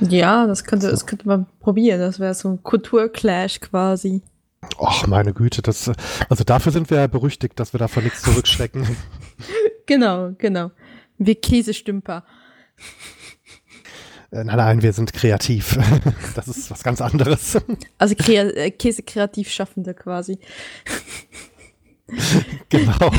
Ja, 0.00 0.46
das 0.46 0.64
könnte, 0.64 0.90
das 0.90 1.06
könnte 1.06 1.26
man 1.26 1.46
probieren. 1.60 2.00
Das 2.00 2.20
wäre 2.20 2.34
so 2.34 2.48
ein 2.50 2.62
Kulturclash 2.62 3.60
quasi. 3.60 4.22
Ach, 4.80 5.06
meine 5.06 5.32
Güte, 5.32 5.62
das, 5.62 5.90
also 6.28 6.44
dafür 6.44 6.72
sind 6.72 6.90
wir 6.90 6.98
ja 6.98 7.06
berüchtigt, 7.06 7.58
dass 7.58 7.72
wir 7.72 7.78
davon 7.78 8.04
nichts 8.04 8.22
zurückschrecken. 8.22 8.86
Genau, 9.86 10.32
genau. 10.36 10.70
Wir 11.16 11.34
Käsestümper. 11.34 12.22
Äh, 14.30 14.44
nein, 14.44 14.56
nein, 14.56 14.82
wir 14.82 14.92
sind 14.92 15.12
kreativ. 15.12 15.78
Das 16.34 16.48
ist 16.48 16.70
was 16.70 16.82
ganz 16.84 17.00
anderes. 17.00 17.56
Also 17.98 18.14
Krea 18.14 18.44
äh, 18.44 18.70
Käse-Kreativschaffende 18.70 19.94
quasi. 19.94 20.38
genau. 22.68 23.10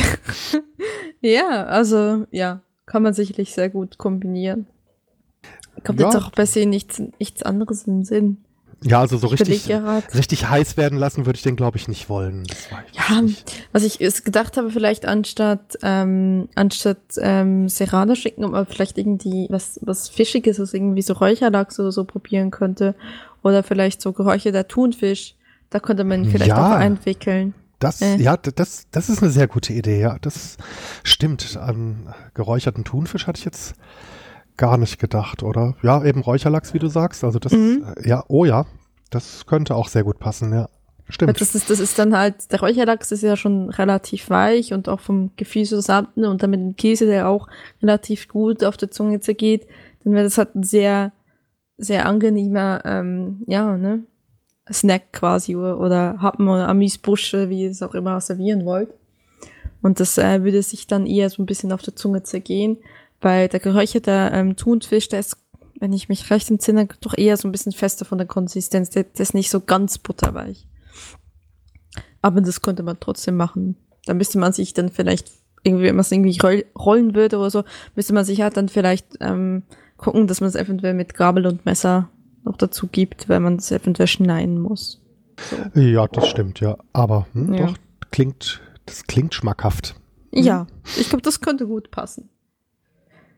Ja, 1.22 1.66
also 1.66 2.26
ja, 2.32 2.62
kann 2.86 3.04
man 3.04 3.14
sicherlich 3.14 3.54
sehr 3.54 3.70
gut 3.70 3.98
kombinieren. 3.98 4.68
Kommt 5.84 6.00
Ja. 6.00 6.08
jetzt 6.08 6.16
auch 6.18 6.32
bei 6.32 6.46
Sie 6.46 6.66
nichts, 6.66 7.02
nichts 7.20 7.44
anderes 7.44 7.84
in 7.84 8.00
den 8.00 8.06
Sinn. 8.06 8.38
Ja, 8.84 9.02
also 9.02 9.18
so 9.18 9.28
richtig, 9.28 9.70
richtig 10.16 10.50
heiß 10.50 10.78
werden 10.78 10.98
lassen 10.98 11.26
würde 11.26 11.36
ich 11.38 11.44
den, 11.44 11.56
glaube 11.58 11.78
ich, 11.78 11.88
nicht 11.90 12.08
wollen. 12.10 12.44
Ich 12.50 12.70
Ja, 13.10 13.22
nicht. 13.22 13.68
was 13.74 13.84
ich 13.84 14.00
gedacht 14.24 14.56
habe, 14.56 14.72
vielleicht 14.72 15.06
anstatt 15.06 15.78
ähm, 15.84 16.48
anstatt 16.56 16.98
ähm, 17.20 17.68
Serrano 17.68 18.16
schicken, 18.16 18.46
ob 18.46 18.52
man 18.54 18.66
vielleicht 18.66 18.98
irgendwie 18.98 19.48
was 19.50 19.80
was 19.84 20.08
Fischiges, 20.08 20.60
was 20.60 20.74
irgendwie 20.74 21.02
so 21.02 21.14
Räucherlachs 21.14 21.80
oder 21.80 21.92
so 21.92 22.06
probieren 22.06 22.52
könnte. 22.52 22.96
Oder 23.44 23.64
vielleicht 23.64 24.02
so 24.02 24.12
geräucherter 24.14 24.68
Thunfisch. 24.68 25.36
Da 25.70 25.80
könnte 25.80 26.04
man 26.04 26.24
ihn 26.24 26.32
vielleicht 26.32 26.48
Ja. 26.50 26.68
auch 26.68 26.72
einwickeln. 26.80 27.54
Das, 27.80 28.02
Äh. 28.02 28.18
ja, 28.18 28.36
das, 28.36 28.88
das 28.92 29.08
ist 29.10 29.22
eine 29.22 29.32
sehr 29.32 29.48
gute 29.48 29.72
Idee, 29.72 30.02
ja. 30.02 30.18
Das 30.22 30.58
stimmt. 31.04 31.56
An 31.58 32.14
geräucherten 32.34 32.84
Thunfisch 32.84 33.28
hatte 33.28 33.40
ich 33.40 33.46
jetzt 33.46 33.76
gar 34.60 34.78
nicht 34.78 35.00
gedacht, 35.00 35.42
oder? 35.42 35.76
Ja, 35.82 36.04
eben 36.04 36.22
Räucherlachs, 36.22 36.74
wie 36.76 36.80
du 36.80 36.88
sagst. 36.88 37.24
Also 37.24 37.40
das, 37.40 37.52
Mhm. 37.54 37.86
äh, 37.98 38.08
ja, 38.08 38.24
oh 38.28 38.46
ja, 38.46 38.66
das 39.10 39.46
könnte 39.48 39.74
auch 39.76 39.88
sehr 39.88 40.04
gut 40.04 40.20
passen, 40.20 40.54
ja. 40.54 40.70
Stimmt. 41.12 41.42
Das 41.42 41.56
ist, 41.56 41.72
das 41.72 41.80
ist 41.80 41.98
dann 41.98 42.16
halt, 42.16 42.52
der 42.52 42.60
Räucherlachs 42.60 43.12
ist 43.12 43.24
ja 43.24 43.36
schon 43.36 43.72
relativ 43.72 44.30
weich 44.30 44.74
und 44.74 44.88
auch 44.88 45.00
vom 45.00 45.32
Gefühl 45.38 45.66
so 45.66 45.82
samten 45.82 46.24
und 46.26 46.44
dann 46.44 46.52
mit 46.52 46.60
dem 46.60 46.76
Käse, 46.76 47.08
der 47.08 47.28
auch 47.28 47.48
relativ 47.82 48.28
gut 48.28 48.64
auf 48.64 48.78
der 48.78 48.92
Zunge 48.92 49.20
zergeht, 49.20 49.66
dann 50.04 50.14
wäre 50.14 50.26
das 50.26 50.38
halt 50.38 50.54
ein 50.56 50.62
sehr, 50.62 51.12
sehr 51.78 52.06
angenehmer, 52.06 52.82
ähm, 52.86 53.42
ja, 53.48 53.76
ne, 53.76 54.04
Snack 54.72 55.12
quasi 55.14 55.56
oder, 55.56 55.80
oder 55.80 56.22
Happen 56.22 56.48
oder 56.48 56.68
Amüsbusche, 56.68 57.50
wie 57.50 57.64
ihr 57.64 57.72
es 57.72 57.82
auch 57.82 57.96
immer 57.96 58.22
servieren 58.22 58.66
wollt. 58.66 58.90
Und 59.82 60.00
das 60.00 60.18
äh, 60.20 60.44
würde 60.44 60.62
sich 60.62 60.86
dann 60.86 61.08
eher 61.08 61.30
so 61.32 61.42
ein 61.42 61.48
bisschen 61.48 61.72
auf 61.72 61.82
der 61.82 61.96
Zunge 61.96 62.22
zergehen, 62.22 62.78
weil 63.22 63.48
der 63.48 63.60
geräucherte 63.60 64.32
ähm, 64.34 64.56
Thunfisch, 64.56 65.10
der 65.10 65.20
ist, 65.20 65.38
wenn 65.80 65.94
ich 65.94 66.10
mich 66.10 66.30
recht 66.30 66.50
entsinne, 66.50 66.88
doch 67.02 67.18
eher 67.18 67.38
so 67.38 67.48
ein 67.48 67.52
bisschen 67.52 67.72
fester 67.72 68.06
von 68.06 68.18
der 68.18 68.28
Konsistenz. 68.28 68.90
Der, 68.90 69.04
der 69.04 69.22
ist 69.22 69.34
nicht 69.34 69.50
so 69.50 69.60
ganz 69.62 69.98
butterweich. 69.98 70.68
Aber 72.22 72.42
das 72.42 72.62
könnte 72.62 72.84
man 72.84 73.00
trotzdem 73.00 73.38
machen. 73.38 73.76
Da 74.06 74.14
müsste 74.14 74.40
man 74.40 74.54
sich 74.54 74.74
dann 74.74 74.90
vielleicht 74.90 75.32
irgendwie, 75.64 75.86
wenn 75.86 75.96
man 75.96 76.02
es 76.02 76.12
irgendwie 76.12 76.38
roll- 76.40 76.66
rollen 76.78 77.16
würde 77.16 77.38
oder 77.38 77.50
so, 77.50 77.64
müsste 77.96 78.14
man 78.14 78.26
sich 78.26 78.42
halt 78.42 78.58
dann 78.58 78.70
vielleicht 78.70 79.06
ähm, 79.20 79.64
gucken, 79.98 80.28
dass 80.28 80.42
man 80.42 80.50
es 80.50 80.56
eventuell 80.56 80.94
mit 80.94 81.14
Gabel 81.14 81.46
und 81.48 81.66
Messer 81.66 82.10
noch 82.44 82.58
dazu 82.58 82.88
gibt, 82.88 83.28
weil 83.30 83.40
man 83.42 83.58
es 83.58 83.72
eventuell 83.72 84.08
schneiden 84.08 84.60
muss. 84.60 85.02
So. 85.74 85.80
Ja, 85.80 86.08
das 86.08 86.28
stimmt, 86.28 86.60
ja. 86.60 86.78
Aber 86.94 87.28
hm, 87.34 87.54
Ja. 87.54 87.66
doch, 87.68 87.74
klingt, 88.12 88.62
das 88.86 89.04
klingt 89.04 89.34
schmackhaft. 89.34 89.96
Ja, 90.32 90.68
ich 90.98 91.10
glaube, 91.10 91.22
das 91.24 91.42
könnte 91.42 91.66
gut 91.68 91.92
passen. 91.92 92.30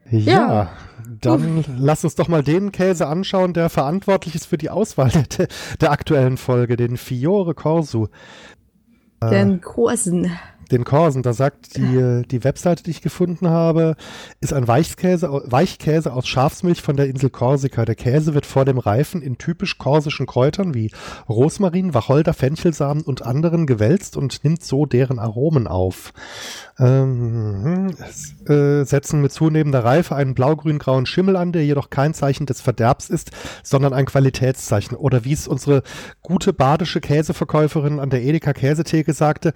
Ja, 0.09 0.31
Ja. 0.31 0.69
dann 1.21 1.63
lass 1.77 2.03
uns 2.03 2.15
doch 2.15 2.27
mal 2.27 2.43
den 2.43 2.71
Käse 2.71 3.07
anschauen, 3.07 3.53
der 3.53 3.69
verantwortlich 3.69 4.35
ist 4.35 4.45
für 4.45 4.57
die 4.57 4.69
Auswahl 4.69 5.11
der, 5.37 5.47
der 5.79 5.91
aktuellen 5.91 6.37
Folge, 6.37 6.75
den 6.75 6.97
Fiore 6.97 7.53
Corsu. 7.53 8.07
Den 9.23 9.61
Korsen. 9.61 10.31
Den 10.71 10.85
Korsen, 10.85 11.21
da 11.21 11.33
sagt 11.33 11.75
die, 11.75 12.23
die 12.25 12.43
Webseite, 12.43 12.83
die 12.83 12.91
ich 12.91 13.01
gefunden 13.01 13.49
habe, 13.49 13.95
ist 14.39 14.53
ein 14.53 14.67
Weichkäse, 14.67 15.29
Weichkäse 15.45 16.13
aus 16.13 16.27
Schafsmilch 16.27 16.81
von 16.81 16.95
der 16.95 17.07
Insel 17.07 17.29
Korsika. 17.29 17.83
Der 17.83 17.95
Käse 17.95 18.33
wird 18.33 18.45
vor 18.45 18.63
dem 18.63 18.77
Reifen 18.77 19.21
in 19.21 19.37
typisch 19.37 19.77
korsischen 19.77 20.25
Kräutern 20.25 20.73
wie 20.73 20.91
Rosmarin, 21.27 21.93
Wacholder, 21.93 22.33
Fenchelsamen 22.33 23.03
und 23.03 23.21
anderen 23.21 23.67
gewälzt 23.67 24.15
und 24.15 24.43
nimmt 24.43 24.63
so 24.63 24.85
deren 24.85 25.19
Aromen 25.19 25.67
auf 25.67 26.13
ähm, 26.81 27.93
äh, 28.47 28.83
setzen 28.83 29.21
mit 29.21 29.31
zunehmender 29.31 29.83
Reife 29.83 30.15
einen 30.15 30.33
blau-grün-grauen 30.33 31.05
Schimmel 31.05 31.35
an, 31.35 31.51
der 31.51 31.63
jedoch 31.63 31.89
kein 31.89 32.13
Zeichen 32.13 32.45
des 32.47 32.59
Verderbs 32.59 33.09
ist, 33.09 33.31
sondern 33.63 33.93
ein 33.93 34.05
Qualitätszeichen. 34.05 34.97
Oder 34.97 35.23
wie 35.23 35.33
es 35.33 35.47
unsere 35.47 35.83
gute 36.21 36.53
badische 36.53 36.99
Käseverkäuferin 36.99 37.99
an 37.99 38.09
der 38.09 38.23
Edeka 38.23 38.53
Käsetheke 38.53 39.13
sagte, 39.13 39.53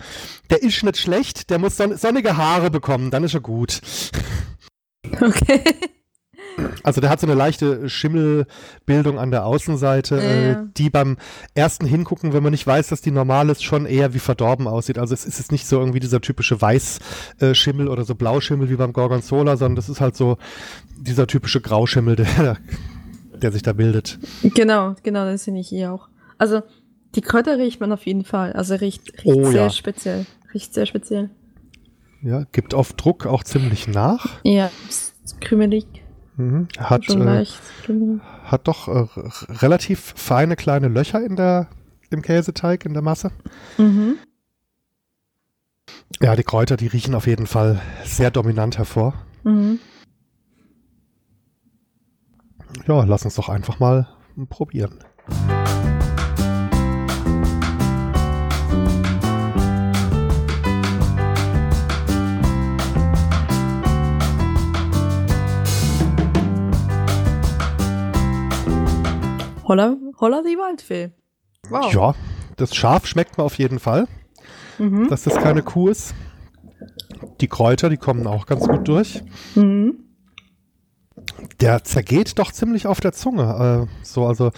der 0.50 0.62
ist 0.62 0.84
nicht 0.84 1.05
schlecht, 1.06 1.50
der 1.50 1.60
muss 1.60 1.78
son 1.78 1.96
sonnige 1.98 2.36
Haare 2.38 2.70
bekommen, 2.70 3.12
dann 3.12 3.24
ist 3.24 3.34
er 3.34 3.40
gut. 3.42 3.80
Okay. 5.22 5.62
Also 6.84 7.02
der 7.02 7.10
hat 7.10 7.20
so 7.20 7.28
eine 7.28 7.36
leichte 7.36 7.90
Schimmelbildung 7.90 9.20
an 9.20 9.30
der 9.32 9.46
Außenseite, 9.46 10.22
äh, 10.22 10.48
Ja. 10.52 10.66
die 10.78 10.90
beim 10.90 11.18
ersten 11.54 11.86
Hingucken, 11.86 12.32
wenn 12.34 12.44
man 12.44 12.52
nicht 12.52 12.66
weiß, 12.66 12.88
dass 12.88 13.02
die 13.02 13.12
normal 13.12 13.50
ist, 13.50 13.64
schon 13.64 13.86
eher 13.86 14.14
wie 14.14 14.20
verdorben 14.20 14.68
aussieht. 14.68 14.98
Also 14.98 15.14
es 15.14 15.26
ist 15.26 15.38
jetzt 15.38 15.52
nicht 15.52 15.68
so 15.68 15.80
irgendwie 15.80 16.00
dieser 16.00 16.22
typische 16.22 16.62
Weißschimmel 16.62 17.90
oder 17.90 18.06
so 18.06 18.16
Blauschimmel 18.16 18.70
wie 18.70 18.76
beim 18.78 18.94
Gorgonzola, 18.94 19.58
sondern 19.58 19.76
das 19.76 19.90
ist 19.90 20.00
halt 20.00 20.16
so 20.16 20.38
dieser 20.98 21.28
typische 21.28 21.60
Grauschimmel, 21.60 22.16
der, 22.16 22.58
der 23.36 23.52
sich 23.52 23.62
da 23.62 23.74
bildet. 23.74 24.18
Genau, 24.44 24.96
genau, 25.04 25.26
das 25.26 25.44
finde 25.44 25.60
ich 25.60 25.68
hier 25.70 25.92
auch. 25.92 26.08
Also, 26.38 26.62
die 27.16 27.22
Kräuter 27.22 27.58
riecht 27.58 27.80
man 27.82 27.92
auf 27.92 28.06
jeden 28.06 28.24
Fall. 28.24 28.54
Also 28.54 28.76
riecht, 28.76 29.12
riecht 29.14 29.26
Oh, 29.26 29.46
sehr 29.52 29.64
ja. 29.64 29.70
speziell. 29.70 30.26
Riecht 30.56 30.74
sehr 30.74 30.86
speziell. 30.86 31.30
Ja, 32.22 32.46
gibt 32.54 32.74
auf 32.74 32.94
Druck 32.94 33.26
auch 33.26 33.44
ziemlich 33.44 33.90
nach. 33.90 34.40
Ja, 34.44 34.72
ist 34.88 35.42
krümelig. 35.42 35.86
Mhm. 36.38 36.70
Hat, 36.78 37.04
schon 37.04 37.28
äh, 37.28 37.46
hat 38.46 38.70
doch 38.70 38.88
äh, 38.88 39.06
relativ 39.50 40.14
feine 40.16 40.56
kleine 40.56 40.88
Löcher 40.88 41.22
in 41.22 41.36
der, 41.36 41.68
im 42.10 42.22
Käseteig, 42.22 42.86
in 42.86 42.94
der 42.94 43.02
Masse. 43.02 43.32
Mhm. 43.78 44.16
Ja, 46.22 46.38
die 46.38 46.44
Kräuter, 46.44 46.78
die 46.78 46.88
riechen 46.88 47.16
auf 47.16 47.28
jeden 47.28 47.48
Fall 47.48 47.82
sehr 48.06 48.32
dominant 48.32 48.78
hervor. 48.78 49.14
Mhm. 49.44 49.80
Ja, 52.88 53.04
lass 53.04 53.26
uns 53.26 53.36
doch 53.36 53.50
einfach 53.50 53.80
mal 53.80 54.08
probieren. 54.50 55.00
Holla, 69.68 69.96
holla 70.20 70.42
die 70.42 70.58
Waldfee. 70.58 71.12
Wow. 71.70 71.94
Ja, 71.94 72.16
das 72.58 72.76
Schaf 72.76 73.06
schmeckt 73.08 73.38
mir 73.38 73.44
auf 73.44 73.58
jeden 73.58 73.80
Fall, 73.80 74.08
Mhm. 74.78 75.08
dass 75.10 75.24
das 75.24 75.36
keine 75.36 75.64
Kuh 75.64 75.90
ist. 75.90 76.14
Die 77.42 77.48
Kräuter, 77.48 77.90
die 77.90 77.98
kommen 77.98 78.28
auch 78.28 78.46
ganz 78.46 78.68
gut 78.68 78.88
durch. 78.88 79.24
Mhm. 79.56 80.00
Der 81.60 81.84
zergeht 81.84 82.38
doch 82.38 82.52
ziemlich 82.52 82.88
auf 82.88 83.00
der 83.00 83.12
Zunge. 83.14 83.88
Äh, 83.90 84.06
so, 84.06 84.26
also 84.26 84.52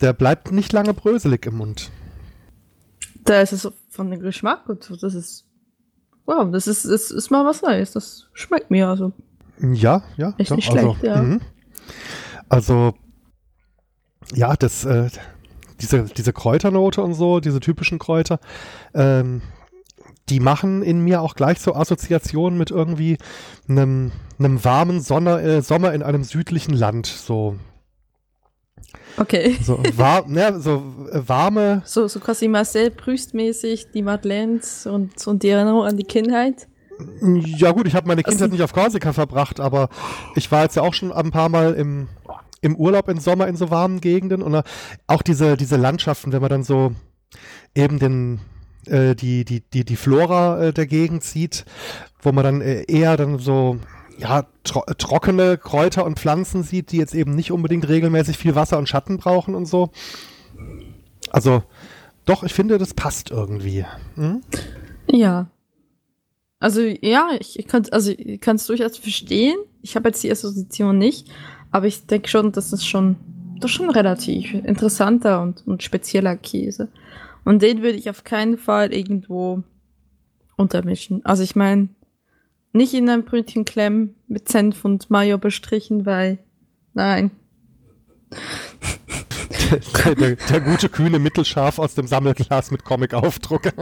der 0.00 0.12
bleibt 0.12 0.52
nicht 0.52 0.72
lange 0.72 0.94
bröselig 0.94 1.46
im 1.46 1.56
Mund. 1.58 1.90
Da 3.24 3.40
ist 3.40 3.52
es 3.52 3.70
von 3.90 4.10
dem 4.10 4.20
Geschmack 4.20 4.68
und 4.68 4.82
so, 4.82 4.96
das 4.96 5.14
ist. 5.14 5.46
Wow, 6.26 6.50
das 6.50 6.66
ist, 6.66 6.84
ist, 6.86 7.10
ist 7.10 7.30
mal 7.30 7.44
was 7.44 7.60
Neues. 7.62 7.92
Das 7.92 8.28
schmeckt 8.32 8.70
mir 8.70 8.88
also. 8.88 9.12
Ja, 9.60 10.02
ja. 10.16 10.34
Echt 10.38 10.50
doch, 10.50 10.56
nicht 10.56 10.70
also, 10.70 10.94
schlecht, 10.94 11.04
ja. 11.04 11.22
mhm. 11.22 11.40
Also, 12.48 12.94
ja, 14.32 14.54
das, 14.56 14.84
äh, 14.84 15.08
diese, 15.80 16.04
diese 16.04 16.32
Kräuternote 16.32 17.02
und 17.02 17.14
so, 17.14 17.40
diese 17.40 17.60
typischen 17.60 17.98
Kräuter, 17.98 18.38
ähm, 18.94 19.42
die 20.28 20.40
machen 20.40 20.82
in 20.82 21.00
mir 21.00 21.20
auch 21.20 21.34
gleich 21.34 21.60
so 21.60 21.74
Assoziationen 21.74 22.58
mit 22.58 22.70
irgendwie 22.70 23.18
einem, 23.68 24.12
einem 24.38 24.64
warmen 24.64 25.00
Sonne, 25.00 25.40
äh, 25.42 25.60
Sommer 25.62 25.92
in 25.92 26.02
einem 26.02 26.24
südlichen 26.24 26.74
Land. 26.74 27.06
So, 27.06 27.56
Okay. 29.16 29.56
so, 29.62 29.80
war, 29.96 30.26
ne, 30.28 30.60
so 30.60 30.82
äh, 31.12 31.20
warme, 31.26 31.82
So, 31.84 32.08
so 32.08 32.20
quasi 32.20 32.48
Marcel 32.48 32.90
Proust-mäßig, 32.90 33.88
die 33.92 34.02
Madeleines 34.02 34.86
und, 34.86 35.26
und 35.26 35.42
die 35.42 35.48
Erinnerung 35.50 35.84
an 35.84 35.96
die 35.96 36.04
Kindheit. 36.04 36.68
Ja 37.58 37.72
gut, 37.72 37.86
ich 37.88 37.94
habe 37.94 38.06
meine 38.06 38.22
Kindheit 38.22 38.42
Also- 38.42 38.52
nicht 38.52 38.62
auf 38.62 38.72
Korsika 38.72 39.12
verbracht, 39.12 39.60
aber 39.60 39.88
ich 40.36 40.50
war 40.52 40.62
jetzt 40.62 40.76
ja 40.76 40.82
auch 40.82 40.94
schon 40.94 41.12
ein 41.12 41.30
paar 41.32 41.48
Mal 41.48 41.74
im, 41.74 42.08
im 42.64 42.76
Urlaub 42.76 43.08
im 43.08 43.20
Sommer 43.20 43.46
in 43.46 43.56
so 43.56 43.70
warmen 43.70 44.00
Gegenden 44.00 44.42
und 44.42 44.54
äh, 44.54 44.62
auch 45.06 45.22
diese, 45.22 45.56
diese 45.56 45.76
Landschaften, 45.76 46.32
wenn 46.32 46.40
man 46.40 46.50
dann 46.50 46.64
so 46.64 46.92
eben 47.74 47.98
den, 47.98 48.40
äh, 48.86 49.14
die, 49.14 49.44
die, 49.44 49.60
die, 49.60 49.84
die 49.84 49.96
Flora 49.96 50.62
äh, 50.62 50.72
der 50.72 50.86
Gegend 50.86 51.22
sieht, 51.22 51.66
wo 52.22 52.32
man 52.32 52.44
dann 52.44 52.60
äh, 52.62 52.84
eher 52.84 53.16
dann 53.16 53.38
so 53.38 53.78
ja, 54.18 54.46
tro 54.62 54.82
trockene 54.96 55.58
Kräuter 55.58 56.06
und 56.06 56.18
Pflanzen 56.18 56.62
sieht, 56.62 56.92
die 56.92 56.96
jetzt 56.96 57.14
eben 57.14 57.34
nicht 57.34 57.52
unbedingt 57.52 57.88
regelmäßig 57.88 58.38
viel 58.38 58.54
Wasser 58.54 58.78
und 58.78 58.88
Schatten 58.88 59.18
brauchen 59.18 59.54
und 59.54 59.66
so. 59.66 59.90
Also, 61.30 61.64
doch, 62.24 62.44
ich 62.44 62.54
finde, 62.54 62.78
das 62.78 62.94
passt 62.94 63.30
irgendwie. 63.30 63.84
Hm? 64.14 64.42
Ja. 65.10 65.50
Also 66.60 66.80
ja, 66.80 67.30
ich, 67.38 67.58
ich 67.58 67.66
kann 67.66 67.86
also 67.90 68.10
es 68.12 68.66
durchaus 68.66 68.96
verstehen. 68.96 69.58
Ich 69.82 69.96
habe 69.96 70.08
jetzt 70.08 70.22
die 70.22 70.30
Assoziation 70.30 70.96
nicht, 70.96 71.28
aber 71.74 71.88
ich 71.88 72.06
denke 72.06 72.28
schon, 72.28 72.52
dass 72.52 72.72
es 72.72 72.86
schon 72.86 73.16
das 73.58 73.72
ist 73.72 73.76
schon 73.76 73.90
relativ 73.90 74.54
interessanter 74.54 75.42
und, 75.42 75.66
und 75.66 75.82
spezieller 75.82 76.36
Käse. 76.36 76.88
Und 77.44 77.62
den 77.62 77.82
würde 77.82 77.98
ich 77.98 78.08
auf 78.08 78.22
keinen 78.22 78.58
Fall 78.58 78.92
irgendwo 78.92 79.64
untermischen. 80.56 81.24
Also 81.24 81.42
ich 81.42 81.56
meine, 81.56 81.88
nicht 82.72 82.94
in 82.94 83.08
ein 83.08 83.24
Brötchen 83.24 83.64
klemmen 83.64 84.14
mit 84.28 84.48
Senf 84.48 84.84
und 84.84 85.10
Mayo 85.10 85.36
bestrichen, 85.36 86.06
weil 86.06 86.38
nein. 86.92 87.32
der, 90.04 90.14
der, 90.14 90.36
der 90.36 90.60
gute, 90.60 90.88
kühne 90.88 91.18
Mittelscharf 91.18 91.80
aus 91.80 91.94
dem 91.96 92.06
Sammelglas 92.06 92.70
mit 92.70 92.84
Comic-Aufdruck. 92.84 93.62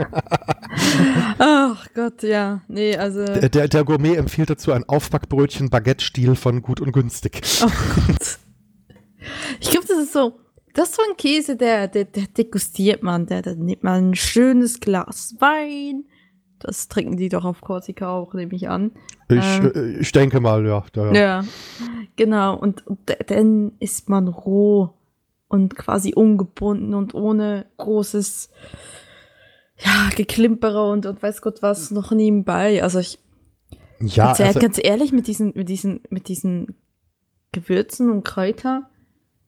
Ach 1.39 1.87
Gott, 1.95 2.23
ja. 2.23 2.63
Nee, 2.69 2.97
also 2.97 3.25
Der, 3.25 3.49
der, 3.49 3.69
der 3.69 3.85
Gourmet 3.85 4.17
empfiehlt 4.17 4.51
dazu 4.51 4.73
ein 4.73 4.85
Aufbackbrötchen 4.89 5.71
Baguette-Stil 5.71 6.35
von 6.35 6.63
gut 6.63 6.81
und 6.81 6.93
günstig. 6.93 7.41
Oh 7.63 7.71
Gott. 8.07 8.39
Ich 9.61 9.71
glaube, 9.71 9.87
das 9.87 9.99
ist 9.99 10.13
so, 10.13 10.39
das 10.75 10.91
ist 10.91 10.97
so 10.97 11.03
ein 11.09 11.17
Käse, 11.17 11.57
der, 11.57 11.89
der, 11.89 12.05
der 12.05 12.25
degustiert 12.27 13.03
man, 13.03 13.27
der, 13.27 13.43
der 13.43 13.55
nimmt 13.55 13.83
man 13.85 14.11
ein 14.11 14.15
schönes 14.15 14.81
Glas 14.81 15.37
Wein. 15.39 16.05
Das 16.59 16.89
trinken 16.89 17.17
die 17.17 17.29
doch 17.29 17.45
auf 17.45 17.61
Korsika 17.61 18.09
auch, 18.11 18.35
nehme 18.35 18.55
ich 18.55 18.69
an. 18.69 18.93
Ich, 19.29 19.39
Ähm. 19.39 19.73
äh, 19.75 19.99
ich 19.99 20.13
denke 20.13 20.41
mal, 20.41 20.65
ja. 20.65 20.85
ja, 20.95 21.07
ja. 21.07 21.13
Ja, 21.13 21.45
genau. 22.17 22.57
Und, 22.57 22.87
und 22.87 22.99
dann 23.27 23.73
ist 23.81 24.09
man 24.09 24.29
roh 24.29 24.91
und 25.49 25.77
quasi 25.77 26.15
ungebunden 26.15 26.95
und 26.95 27.15
ohne 27.15 27.67
großes, 27.77 28.51
ja, 29.85 30.11
Geklimperer 30.15 30.91
und, 30.91 31.07
und 31.07 31.23
weiß 31.23 31.41
Gott 31.43 31.63
was 31.63 31.91
noch 31.91 32.11
nebenbei. 32.13 32.83
Also 32.83 32.99
ich, 33.01 33.19
Ja, 34.01 34.27
ganz, 34.27 34.41
also, 34.41 34.61
ganz 34.61 34.79
ehrlich, 34.83 35.13
mit 35.13 35.27
diesen, 35.27 35.53
mit 35.55 35.69
diesen, 35.69 36.01
mit 36.11 36.29
diesen 36.29 36.75
Gewürzen 37.53 38.11
und 38.11 38.25
Kräuter, 38.25 38.89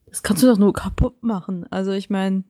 das 0.07 0.23
kannst 0.23 0.43
du 0.43 0.47
doch 0.47 0.59
nur 0.59 0.73
kaputt 0.73 1.23
machen. 1.23 1.67
Also 1.71 1.93
ich 1.93 2.11
meine, 2.11 2.45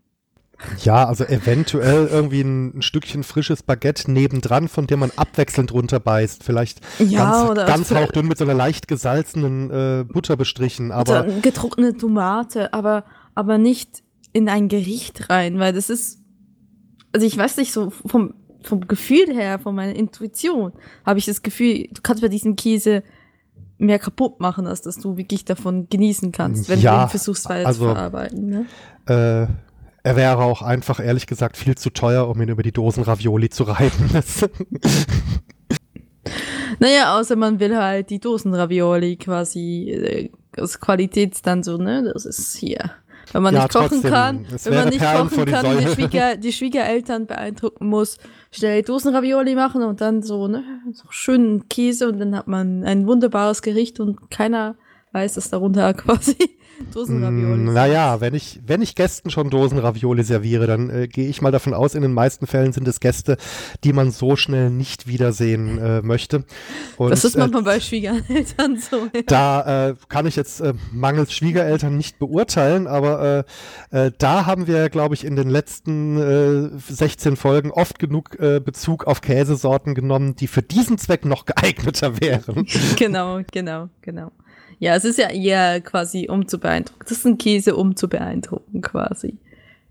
ja, 0.82 1.06
also 1.08 1.24
eventuell 1.24 2.06
irgendwie 2.06 2.42
ein, 2.42 2.78
ein 2.78 2.82
Stückchen 2.82 3.24
frisches 3.24 3.62
Baguette 3.64 4.10
nebendran, 4.10 4.68
von 4.68 4.86
dem 4.86 5.00
man 5.00 5.10
abwechselnd 5.16 5.72
runterbeißt. 5.72 6.44
Vielleicht 6.44 6.80
Ja, 7.00 7.24
ganz, 7.40 7.50
oder 7.50 7.66
ganz 7.66 7.88
für- 7.88 7.96
hauchdünn 7.96 8.26
mit 8.28 8.38
so 8.38 8.44
einer 8.44 8.54
leicht 8.54 8.86
gesalzenen 8.86 9.70
äh, 9.70 10.04
Butter 10.04 10.36
bestrichen. 10.36 10.92
Aber 10.92 11.24
getrocknete 11.42 11.96
Tomate, 11.98 12.72
aber, 12.72 13.04
aber 13.34 13.58
nicht 13.58 14.02
in 14.32 14.48
ein 14.48 14.68
Gericht 14.68 15.28
rein, 15.28 15.58
weil 15.58 15.72
das 15.72 15.90
ist, 15.90 16.20
also 17.14 17.26
ich 17.26 17.36
weiß 17.38 17.56
nicht, 17.56 17.72
so 17.72 17.88
vom, 17.90 18.34
vom 18.62 18.86
Gefühl 18.86 19.32
her, 19.32 19.58
von 19.58 19.74
meiner 19.74 19.94
Intuition, 19.94 20.72
habe 21.06 21.18
ich 21.18 21.24
das 21.26 21.42
Gefühl, 21.42 21.88
du 21.92 22.02
kannst 22.02 22.20
bei 22.22 22.28
diesem 22.28 22.56
Käse 22.56 23.02
mehr 23.78 23.98
kaputt 23.98 24.40
machen, 24.40 24.66
als 24.66 24.82
dass 24.82 24.96
du 24.96 25.16
wirklich 25.16 25.44
davon 25.44 25.88
genießen 25.88 26.32
kannst, 26.32 26.68
wenn 26.68 26.80
Ja, 26.80 26.96
du 26.98 27.06
ihn 27.06 27.08
versuchst 27.10 27.48
weiter 27.48 27.66
also- 27.66 27.86
zu 27.88 27.94
verarbeiten. 27.94 28.46
Ne? 28.46 28.66
äh, 29.06 29.46
er 30.06 30.16
wäre 30.16 30.36
auch 30.42 30.60
einfach, 30.60 31.00
ehrlich 31.00 31.26
gesagt, 31.26 31.56
viel 31.56 31.76
zu 31.76 31.88
teuer, 31.88 32.28
um 32.28 32.38
ihn 32.42 32.50
über 32.50 32.62
die 32.62 32.72
Dosen 32.72 33.02
Ravioli 33.04 33.48
zu 33.48 33.62
reiben. 33.64 34.10
Naja, 36.80 37.18
außer 37.18 37.36
man 37.36 37.60
will 37.60 37.76
halt 37.76 38.10
die 38.10 38.18
Dosenravioli 38.18 39.16
quasi 39.16 39.90
äh, 39.90 40.30
aus 40.60 40.80
Qualität 40.80 41.36
dann 41.44 41.62
so, 41.62 41.76
ne? 41.76 42.10
Das 42.12 42.24
ist 42.24 42.56
hier 42.56 42.90
Wenn 43.32 43.42
man 43.42 43.54
Ja, 43.54 43.62
nicht 43.62 43.72
kochen 43.72 43.88
trotzdem, 43.88 44.10
kann, 44.10 44.46
wenn 44.64 44.74
man 44.74 44.88
nicht 44.88 45.00
Perlen 45.00 45.28
kochen 45.28 45.46
die 45.46 45.52
kann, 45.52 45.64
die, 45.64 45.72
Säule. 45.72 45.94
Schwieger, 45.94 46.36
die 46.36 46.52
Schwiegereltern 46.52 47.26
beeindrucken 47.26 47.88
muss, 47.88 48.18
schnell 48.50 48.82
Dosenravioli 48.82 49.54
machen 49.54 49.82
und 49.82 50.00
dann 50.00 50.22
so, 50.22 50.48
ne, 50.48 50.62
so 50.92 51.04
schönen 51.10 51.68
Käse 51.68 52.08
und 52.08 52.18
dann 52.18 52.36
hat 52.36 52.48
man 52.48 52.84
ein 52.84 53.06
wunderbares 53.06 53.62
Gericht 53.62 54.00
und 54.00 54.30
keiner 54.30 54.76
weiß, 55.12 55.34
dass 55.34 55.50
darunter 55.50 55.94
quasi 55.94 56.36
Dosenravioli 56.92 57.54
Mm. 57.54 57.72
Naja, 57.72 58.20
wenn 58.20 58.34
ich, 58.34 58.60
wenn 58.66 58.82
ich 58.82 58.94
Gästen 58.94 59.30
schon 59.30 59.50
Dosenravioli 59.50 60.22
serviere, 60.22 60.66
dann 60.66 60.90
äh, 60.90 61.08
gehe 61.08 61.28
ich 61.28 61.42
mal 61.42 61.50
davon 61.50 61.74
aus, 61.74 61.94
in 61.94 62.02
den 62.02 62.12
meisten 62.12 62.46
Fällen 62.46 62.72
sind 62.72 62.86
es 62.88 63.00
Gäste, 63.00 63.36
die 63.82 63.92
man 63.92 64.10
so 64.10 64.36
schnell 64.36 64.70
nicht 64.70 65.06
wiedersehen 65.06 65.78
äh, 65.78 66.02
möchte. 66.02 66.44
Und, 66.96 67.10
Das 67.10 67.24
ist 67.24 67.34
äh, 67.36 67.40
manchmal 67.40 67.62
bei 67.62 67.80
Schwiegereltern 67.80 68.78
so. 68.90 69.08
Ja. 69.14 69.22
da 69.26 69.88
äh, 69.88 69.94
kann 70.08 70.26
ich 70.26 70.36
jetzt 70.36 70.60
äh, 70.60 70.74
mangels 70.92 71.32
Schwiegereltern 71.32 71.96
nicht 71.96 72.18
beurteilen, 72.18 72.86
aber 72.86 73.44
äh, 73.92 74.06
äh, 74.06 74.12
da 74.18 74.46
haben 74.46 74.66
wir, 74.66 74.88
glaube 74.90 75.14
ich, 75.14 75.24
in 75.24 75.36
den 75.36 75.48
letzten 75.50 76.18
äh, 76.18 76.78
16 76.78 77.36
Folgen 77.36 77.70
oft 77.70 77.98
genug 77.98 78.38
äh, 78.38 78.60
Bezug 78.60 79.06
auf 79.06 79.20
Käsesorten 79.20 79.94
genommen, 79.94 80.36
die 80.36 80.46
für 80.46 80.62
diesen 80.62 80.98
Zweck 80.98 81.24
noch 81.24 81.44
geeigneter 81.46 82.20
wären. 82.20 82.66
Genau, 82.96 83.40
genau, 83.50 83.88
genau. 84.02 84.30
Ja, 84.78 84.94
es 84.96 85.04
ist 85.04 85.18
ja 85.18 85.30
eher 85.30 85.80
quasi 85.80 86.28
um 86.28 86.48
zu 86.48 86.58
beeindrucken. 86.58 87.00
Das 87.08 87.18
ist 87.18 87.26
ein 87.26 87.38
Käse, 87.38 87.76
um 87.76 87.96
zu 87.96 88.08
beeindrucken 88.08 88.80
quasi. 88.80 89.38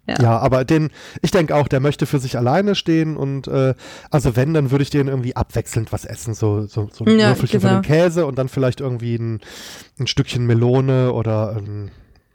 Ja. 0.05 0.15
Ja, 0.21 0.37
aber 0.39 0.65
den, 0.65 0.89
ich 1.21 1.31
denke 1.31 1.55
auch, 1.55 1.69
der 1.69 1.79
möchte 1.79 2.05
für 2.05 2.19
sich 2.19 2.37
alleine 2.37 2.75
stehen 2.75 3.15
und 3.15 3.47
äh, 3.47 3.73
also 4.11 4.35
wenn, 4.35 4.53
dann 4.53 4.69
würde 4.69 4.83
ich 4.83 4.89
den 4.89 5.07
irgendwie 5.07 5.35
abwechselnd 5.37 5.93
was 5.93 6.03
essen, 6.03 6.33
so, 6.33 6.65
so, 6.65 6.89
so 6.91 7.05
ein 7.05 7.19
Ja, 7.19 7.29
Würfelchen 7.29 7.61
genau. 7.61 7.73
von 7.75 7.81
dem 7.81 7.85
Käse 7.87 8.25
und 8.25 8.37
dann 8.37 8.49
vielleicht 8.49 8.81
irgendwie 8.81 9.15
ein, 9.15 9.39
ein 9.97 10.07
Stückchen 10.07 10.45
Melone 10.45 11.13
oder 11.13 11.55
ein, 11.55 11.91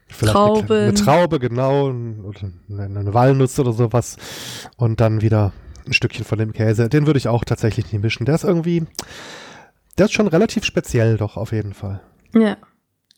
vielleicht 0.09 0.35
eine, 0.35 0.45
Trauben. 0.55 0.77
eine 0.79 0.95
Traube, 0.95 1.39
genau, 1.41 1.89
oder 1.91 2.51
eine, 2.71 3.01
eine 3.01 3.13
Walnuss 3.13 3.59
oder 3.61 3.75
sowas 3.75 4.17
und 4.79 5.01
dann 5.01 5.21
wieder 5.21 5.53
ein 5.87 5.93
Stückchen 5.93 6.25
von 6.25 6.39
dem 6.39 6.55
Käse. 6.55 6.89
Den 6.89 7.07
würde 7.07 7.19
ich 7.19 7.29
auch 7.29 7.45
tatsächlich 7.45 7.93
nie 7.93 7.99
mischen. 7.99 8.25
Der 8.25 8.35
ist 8.35 8.45
irgendwie, 8.45 8.85
der 9.99 10.07
ist 10.07 10.13
schon 10.13 10.29
relativ 10.29 10.65
speziell 10.65 11.19
doch 11.19 11.37
auf 11.37 11.53
jeden 11.53 11.75
Fall. 11.75 12.01
Ja, 12.35 12.57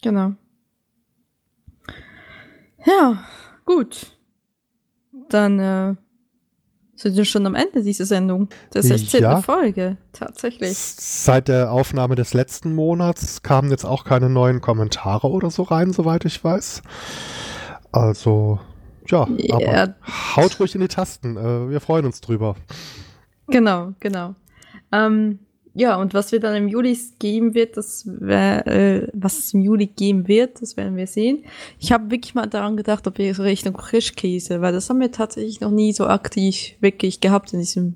genau. 0.02 0.32
Ja, 2.84 3.24
gut. 3.64 4.16
Dann 5.28 5.58
äh, 5.58 5.94
sind 6.94 7.16
wir 7.16 7.24
schon 7.24 7.46
am 7.46 7.54
Ende 7.54 7.82
dieser 7.82 8.06
Sendung. 8.06 8.48
Der 8.74 8.82
16. 8.82 9.22
Ja. 9.22 9.42
Folge, 9.42 9.96
tatsächlich. 10.12 10.76
Seit 10.76 11.48
der 11.48 11.72
Aufnahme 11.72 12.14
des 12.14 12.34
letzten 12.34 12.74
Monats 12.74 13.42
kamen 13.42 13.70
jetzt 13.70 13.84
auch 13.84 14.04
keine 14.04 14.30
neuen 14.30 14.60
Kommentare 14.60 15.28
oder 15.28 15.50
so 15.50 15.62
rein, 15.62 15.92
soweit 15.92 16.24
ich 16.24 16.42
weiß. 16.42 16.82
Also, 17.92 18.60
ja, 19.08 19.26
Ja. 19.38 19.54
aber 19.56 19.94
haut 20.36 20.58
ruhig 20.60 20.74
in 20.74 20.80
die 20.80 20.88
Tasten. 20.88 21.36
Äh, 21.36 21.70
wir 21.70 21.80
freuen 21.80 22.06
uns 22.06 22.20
drüber. 22.20 22.56
Genau, 23.48 23.92
genau. 24.00 24.34
Ähm, 24.92 25.40
ja, 25.74 25.96
und 25.96 26.14
was 26.14 26.32
wir 26.32 26.40
dann 26.40 26.56
im 26.56 26.68
Juli 26.68 26.98
geben 27.18 27.54
wird, 27.54 27.76
das 27.76 28.04
wär, 28.06 28.66
äh, 28.66 29.08
was 29.12 29.38
es 29.38 29.54
im 29.54 29.60
Juli 29.60 29.86
geben 29.86 30.26
wird, 30.26 30.60
das 30.60 30.76
werden 30.76 30.96
wir 30.96 31.06
sehen. 31.06 31.44
Ich 31.78 31.92
habe 31.92 32.10
wirklich 32.10 32.34
mal 32.34 32.46
daran 32.46 32.76
gedacht, 32.76 33.06
ob 33.06 33.18
wir 33.18 33.32
so 33.34 33.44
Richtung 33.44 33.76
Frischkäse, 33.78 34.60
weil 34.60 34.72
das 34.72 34.90
haben 34.90 35.00
wir 35.00 35.12
tatsächlich 35.12 35.60
noch 35.60 35.70
nie 35.70 35.92
so 35.92 36.06
aktiv 36.06 36.74
wirklich 36.80 37.20
gehabt 37.20 37.52
in 37.52 37.60
diesem, 37.60 37.94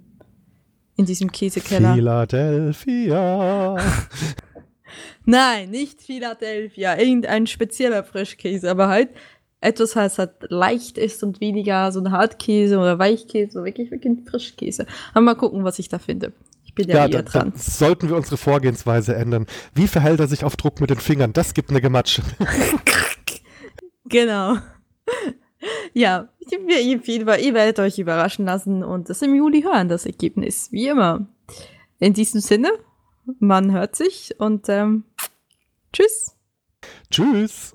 in 0.96 1.06
diesem 1.06 1.32
Käsekeller. 1.32 1.94
Philadelphia. 1.94 3.76
Nein, 5.24 5.70
nicht 5.70 6.00
Philadelphia, 6.00 6.96
irgendein 6.96 7.48
spezieller 7.48 8.04
Frischkäse, 8.04 8.70
aber 8.70 8.86
halt 8.88 9.08
etwas, 9.60 9.96
was 9.96 10.18
halt 10.18 10.32
leicht 10.48 10.96
ist 10.98 11.24
und 11.24 11.40
weniger 11.40 11.90
so 11.90 11.98
ein 12.00 12.12
Hartkäse 12.12 12.78
oder 12.78 12.98
Weichkäse, 12.98 13.52
so 13.52 13.64
wirklich, 13.64 13.90
wirklich 13.90 14.18
Frischkäse. 14.28 14.86
Aber 15.12 15.22
mal 15.22 15.34
gucken, 15.34 15.64
was 15.64 15.78
ich 15.78 15.88
da 15.88 15.98
finde. 15.98 16.32
Ich 16.76 16.86
bin 16.86 16.88
ja, 16.88 16.96
Ja, 16.96 17.02
eher 17.06 17.22
da, 17.22 17.30
dran. 17.30 17.50
dann 17.52 17.60
sollten 17.60 18.08
wir 18.08 18.16
unsere 18.16 18.36
Vorgehensweise 18.36 19.14
ändern. 19.14 19.46
Wie 19.74 19.86
verhält 19.86 20.18
er 20.18 20.26
sich 20.26 20.42
auf 20.42 20.56
Druck 20.56 20.80
mit 20.80 20.90
den 20.90 20.98
Fingern? 20.98 21.32
Das 21.32 21.54
gibt 21.54 21.70
eine 21.70 21.80
Gematsche. 21.80 22.22
Genau. 24.06 24.56
Ja, 25.94 26.28
wir, 26.50 26.80
ihr, 26.80 27.08
ihr 27.08 27.54
werdet 27.54 27.78
euch 27.78 27.98
überraschen 27.98 28.44
lassen 28.44 28.84
und 28.84 29.08
das 29.08 29.22
im 29.22 29.34
Juli 29.34 29.62
hören, 29.62 29.88
das 29.88 30.04
Ergebnis, 30.04 30.70
wie 30.72 30.88
immer. 30.88 31.26
In 31.98 32.12
diesem 32.12 32.40
Sinne, 32.40 32.70
man 33.40 33.72
hört 33.72 33.96
sich 33.96 34.34
und 34.38 34.68
ähm, 34.68 35.04
tschüss. 35.92 36.36
Tschüss. 37.10 37.72